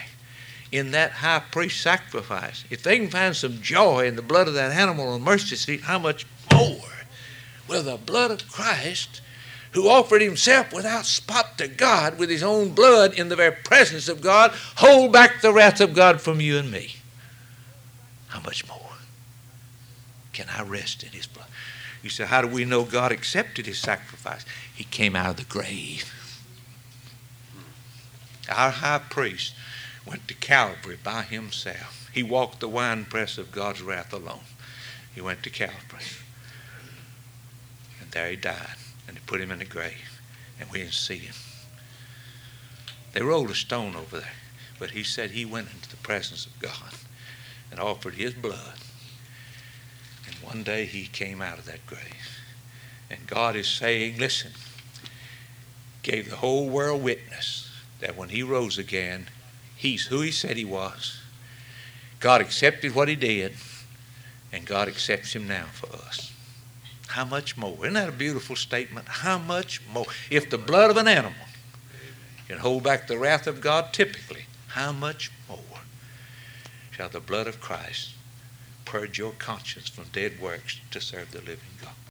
in 0.72 0.92
that 0.92 1.12
high 1.12 1.44
priest 1.52 1.82
sacrifice, 1.82 2.64
if 2.70 2.84
they 2.84 2.98
can 2.98 3.10
find 3.10 3.36
some 3.36 3.62
joy 3.62 4.06
in 4.06 4.16
the 4.16 4.22
blood 4.22 4.48
of 4.48 4.54
that 4.54 4.72
animal 4.72 5.10
on 5.10 5.22
mercy 5.22 5.56
seat, 5.56 5.82
how 5.82 6.00
much 6.00 6.26
more 6.54 6.82
will 7.68 7.84
the 7.84 7.98
blood 7.98 8.32
of 8.32 8.52
Christ, 8.52 9.22
who 9.72 9.88
offered 9.88 10.22
himself 10.22 10.74
without 10.74 11.06
spot 11.06 11.58
to 11.58 11.68
God 11.68 12.18
with 12.18 12.30
his 12.30 12.44
own 12.44 12.70
blood 12.70 13.14
in 13.14 13.30
the 13.30 13.36
very 13.36 13.56
presence 13.56 14.08
of 14.08 14.22
God, 14.22 14.52
hold 14.78 15.12
back 15.12 15.42
the 15.42 15.54
wrath 15.54 15.80
of 15.80 15.94
God 15.94 16.22
from 16.22 16.42
you 16.42 16.58
and 16.58 16.72
me? 16.72 16.96
How 18.30 18.40
much 18.42 18.68
more 18.68 18.78
can 20.34 20.48
I 20.56 20.64
rest 20.64 21.04
in 21.04 21.10
his 21.10 21.28
blood? 21.28 21.48
You 22.02 22.10
say, 22.10 22.26
how 22.26 22.42
do 22.42 22.48
we 22.48 22.66
know 22.66 22.84
God 22.84 23.12
accepted 23.12 23.66
his 23.66 23.78
sacrifice? 23.78 24.46
He 24.74 24.86
came 24.86 25.16
out 25.16 25.32
of 25.32 25.38
the 25.38 25.44
grave. 25.44 26.14
Our 28.50 28.72
high 28.72 29.02
priest 29.10 29.54
went 30.06 30.28
to 30.28 30.34
Calvary 30.34 30.98
by 31.04 31.24
himself. 31.24 32.10
He 32.14 32.24
walked 32.24 32.62
the 32.62 32.70
winepress 32.70 33.38
of 33.38 33.52
God's 33.52 33.82
wrath 33.82 34.14
alone. 34.14 34.42
He 35.14 35.22
went 35.22 35.44
to 35.44 35.50
Calvary. 35.50 36.04
And 38.02 38.10
there 38.12 38.30
he 38.30 38.36
died. 38.36 38.76
And 39.10 39.18
they 39.18 39.22
put 39.26 39.42
him 39.42 39.52
in 39.52 39.60
the 39.60 39.66
grave. 39.66 40.22
And 40.62 40.70
we 40.70 40.78
didn't 40.78 40.94
see 40.94 41.18
him. 41.18 41.34
They 43.12 43.22
rolled 43.22 43.50
a 43.50 43.56
stone 43.56 43.98
over 43.98 44.20
there. 44.20 44.30
But 44.78 44.92
he 44.92 45.04
said 45.04 45.32
he 45.32 45.44
went 45.44 45.74
into 45.74 45.90
the 45.90 45.98
presence 45.98 46.46
of 46.46 46.58
God 46.60 46.94
and 47.72 47.82
offered 47.82 48.14
his 48.14 48.34
blood. 48.34 48.76
And 50.26 50.36
one 50.36 50.64
day 50.64 50.86
he 50.86 51.08
came 51.08 51.42
out 51.42 51.58
of 51.58 51.66
that 51.66 51.86
grave. 51.86 52.40
And 53.10 53.28
God 53.28 53.58
is 53.58 53.68
saying, 53.68 54.18
listen, 54.18 54.52
gave 56.04 56.30
the 56.30 56.38
whole 56.38 56.70
world 56.70 57.04
witness 57.04 57.70
that 58.00 58.16
when 58.16 58.30
he 58.30 58.44
rose 58.44 58.78
again, 58.78 59.28
He's 59.80 60.08
who 60.08 60.20
He 60.20 60.32
said 60.32 60.58
He 60.58 60.66
was. 60.66 61.22
God 62.20 62.42
accepted 62.42 62.94
what 62.94 63.08
He 63.08 63.16
did, 63.16 63.54
and 64.52 64.66
God 64.66 64.90
accepts 64.90 65.34
Him 65.34 65.48
now 65.48 65.68
for 65.72 65.88
us. 65.96 66.29
How 67.10 67.26
much 67.26 67.58
more? 67.58 67.76
Isn't 67.82 67.96
that 67.96 68.10
a 68.10 68.12
beautiful 68.12 68.56
statement? 68.56 69.08
How 69.08 69.40
much 69.40 69.82
more? 69.92 70.06
If 70.30 70.52
the 70.52 70.60
blood 70.60 70.92
of 70.92 70.98
an 70.98 71.08
animal 71.08 71.48
can 72.48 72.60
hold 72.60 72.84
back 72.84 73.08
the 73.08 73.18
wrath 73.18 73.48
of 73.48 73.62
God 73.62 73.94
typically, 73.94 74.46
how 74.68 74.92
much 74.92 75.32
more 75.48 75.82
shall 76.92 77.10
the 77.10 77.20
blood 77.20 77.48
of 77.48 77.60
Christ 77.60 78.12
purge 78.86 79.18
your 79.18 79.32
conscience 79.32 79.90
from 79.90 80.06
dead 80.14 80.40
works 80.40 80.80
to 80.92 81.02
serve 81.02 81.32
the 81.32 81.40
living 81.40 81.78
God? 81.82 82.09